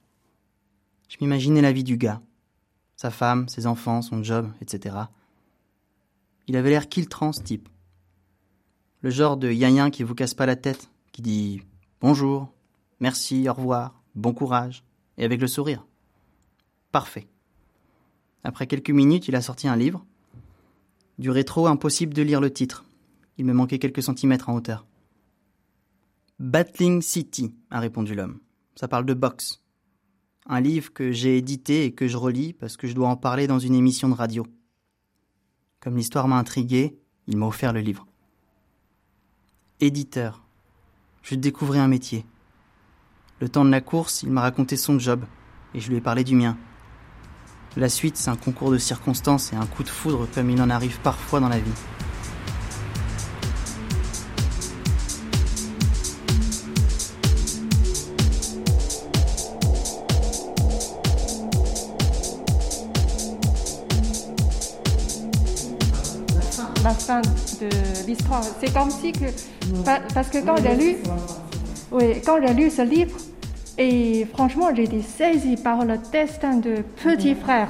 [1.08, 2.20] Je m'imaginais la vie du gars.
[2.96, 4.96] Sa femme, ses enfants, son job, etc.
[6.46, 7.68] Il avait l'air kiltrant, ce type.
[9.00, 11.62] Le genre de yayin qui vous casse pas la tête, qui dit
[12.00, 12.52] bonjour,
[13.00, 14.84] merci, au revoir, bon courage,
[15.18, 15.86] et avec le sourire.
[16.94, 17.26] Parfait.
[18.44, 20.06] Après quelques minutes, il a sorti un livre.
[21.18, 22.84] Du rétro, impossible de lire le titre.
[23.36, 24.86] Il me manquait quelques centimètres en hauteur.
[26.38, 28.38] Battling City, a répondu l'homme.
[28.76, 29.60] Ça parle de boxe.
[30.46, 33.48] Un livre que j'ai édité et que je relis parce que je dois en parler
[33.48, 34.46] dans une émission de radio.
[35.80, 38.06] Comme l'histoire m'a intrigué, il m'a offert le livre.
[39.80, 40.44] Éditeur.
[41.22, 42.24] Je découvrais un métier.
[43.40, 45.24] Le temps de la course, il m'a raconté son job
[45.74, 46.56] et je lui ai parlé du mien.
[47.76, 50.70] La suite, c'est un concours de circonstances et un coup de foudre comme il en
[50.70, 51.72] arrive parfois dans la vie.
[66.84, 68.44] la fin de l'histoire.
[68.60, 69.24] C'est comme si que
[70.14, 70.96] parce que quand j'ai lu,
[71.90, 73.16] oui, quand j'ai lu ce livre,
[73.76, 77.68] et franchement, j'ai été saisie par le destin de petit frère.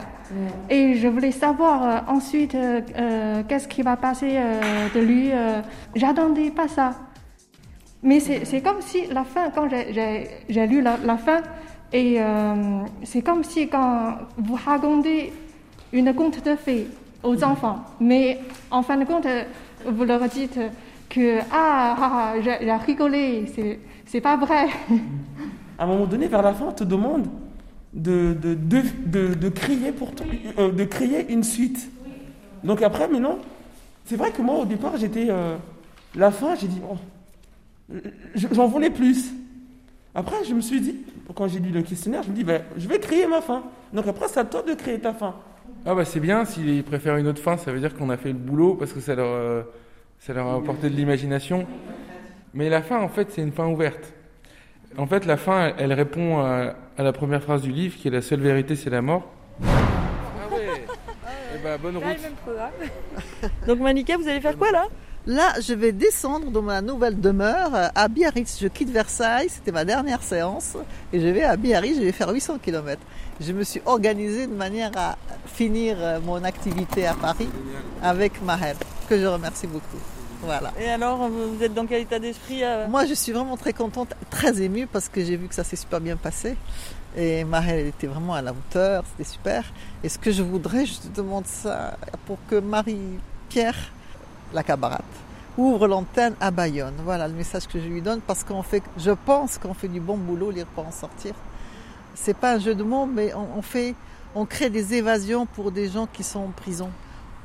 [0.70, 4.38] Et je voulais savoir euh, ensuite euh, euh, qu'est-ce qui va passer
[4.94, 5.30] de lui.
[5.94, 6.94] J'attendais pas ça.
[8.02, 11.40] Mais c'est comme si la fin, quand j'ai lu la, la, fin,
[11.90, 12.18] et
[13.02, 15.32] c'est comme si quand vous racontez
[15.92, 16.88] une conte de fées
[17.22, 18.40] aux enfants, mais
[18.70, 19.26] en fin de compte,
[19.86, 20.59] vous leur dites
[21.09, 23.46] que ah, ah, ah j'ai rigolé,
[24.05, 24.66] c'est pas vrai.
[25.79, 27.27] À un moment donné, vers la fin, on te demande
[27.93, 30.12] de, de, de, de crier pour
[30.59, 31.91] euh, de créer une suite.
[32.62, 33.39] Donc après, mais non,
[34.05, 35.57] c'est vrai que moi au départ, j'étais euh,
[36.14, 36.97] la fin, j'ai dit oh,
[38.35, 39.33] j'en voulais plus.
[40.14, 40.97] Après, je me suis dit,
[41.35, 43.64] quand j'ai lu le questionnaire, je me dis, ben, je vais créer ma fin.
[43.93, 45.35] Donc après, c'est à toi de créer ta fin.
[45.85, 48.29] Ah bah c'est bien, s'ils préfèrent une autre fin, ça veut dire qu'on a fait
[48.29, 49.62] le boulot parce que ça leur, euh,
[50.18, 51.66] ça leur a apporté de l'imagination.
[52.55, 54.14] Mais la fin, en fait, c'est une fin ouverte.
[54.97, 58.22] En fait, la fin, elle, répond à, la première phrase du livre, qui est la
[58.22, 59.24] seule vérité, c'est la mort.
[59.62, 60.86] Ah ouais
[61.55, 63.51] eh ben, bonne route.
[63.66, 64.86] Donc Manika, vous allez faire quoi là?
[65.26, 68.59] Là, je vais descendre dans ma nouvelle demeure à Biarritz.
[68.61, 70.76] Je quitte Versailles, c'était ma dernière séance,
[71.12, 73.01] et je vais à Biarritz, je vais faire 800 km.
[73.40, 75.16] Je me suis organisée de manière à
[75.47, 77.49] finir mon activité à Paris
[78.03, 78.76] avec Maher,
[79.09, 79.99] que je remercie beaucoup.
[80.45, 80.72] Voilà.
[80.80, 82.86] Et alors, vous êtes dans quel état d'esprit euh?
[82.88, 85.76] Moi, je suis vraiment très contente, très émue parce que j'ai vu que ça s'est
[85.76, 86.57] super bien passé.
[87.16, 89.64] Et Marie, était vraiment à la hauteur, c'était super.
[90.03, 93.76] Et ce que je voudrais, je te demande ça pour que Marie-Pierre,
[94.53, 95.05] la cabarate,
[95.57, 96.95] ouvre l'antenne à Bayonne.
[97.05, 100.01] Voilà le message que je lui donne parce qu'on fait, je pense qu'on fait du
[100.01, 101.34] bon boulot, lire pour en sortir.
[102.14, 103.95] C'est pas un jeu de mots, mais on, fait,
[104.34, 106.90] on crée des évasions pour des gens qui sont en prison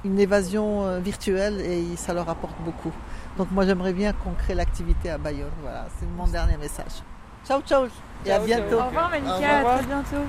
[0.06, 2.92] une évasion euh, virtuelle et ça leur apporte beaucoup.
[3.38, 5.52] Donc moi j'aimerais bien qu'on crée l'activité à Bayonne.
[5.62, 7.04] Voilà, c'est mon dernier message.
[7.46, 7.88] Ciao ciao
[8.26, 8.80] et à bientôt.
[8.80, 10.26] Au revoir Manika, à très bientôt.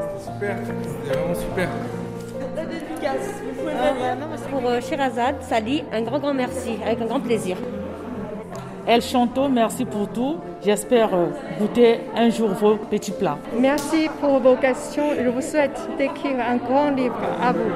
[0.00, 1.68] C'était super, c'était vraiment super.
[2.56, 7.20] La dédicace, vous pouvez Pour euh, Shirazad, Sali, un grand grand merci, avec un grand
[7.20, 7.56] plaisir.
[8.86, 10.38] El Chanto, merci pour tout.
[10.64, 11.26] J'espère euh,
[11.58, 13.38] goûter un jour vos petits plats.
[13.58, 15.14] Merci pour vos questions.
[15.22, 17.70] Je vous souhaite d'écrire un grand livre à vous.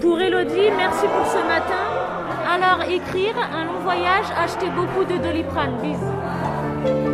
[0.00, 2.02] Pour Elodie, merci pour ce matin.
[2.50, 5.72] Alors, écrire un long voyage, acheter beaucoup de doliprane.
[5.82, 7.12] Bisous.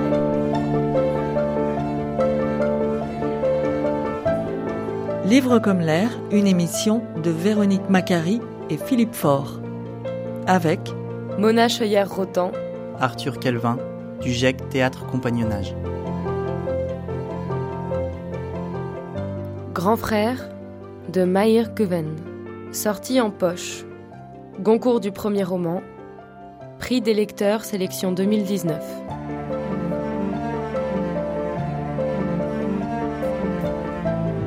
[5.27, 9.61] Livre comme l'air, une émission de Véronique Macari et Philippe Faure.
[10.47, 10.81] Avec
[11.39, 12.51] Mona Cheuillère-Rotan,
[12.99, 13.79] Arthur Kelvin,
[14.21, 15.73] du GEC Théâtre Compagnonnage.
[19.73, 20.49] Grand frère
[21.13, 22.17] de Maïr Guven,
[22.73, 23.85] sorti en poche.
[24.59, 25.81] Goncourt du premier roman,
[26.81, 28.83] prix des lecteurs sélection 2019.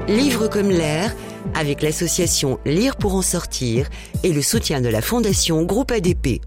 [0.09, 1.15] Livre comme l'air,
[1.55, 3.87] avec l'association Lire pour en sortir
[4.23, 6.41] et le soutien de la Fondation Groupe ADP.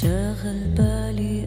[0.00, 1.44] شاغل بالي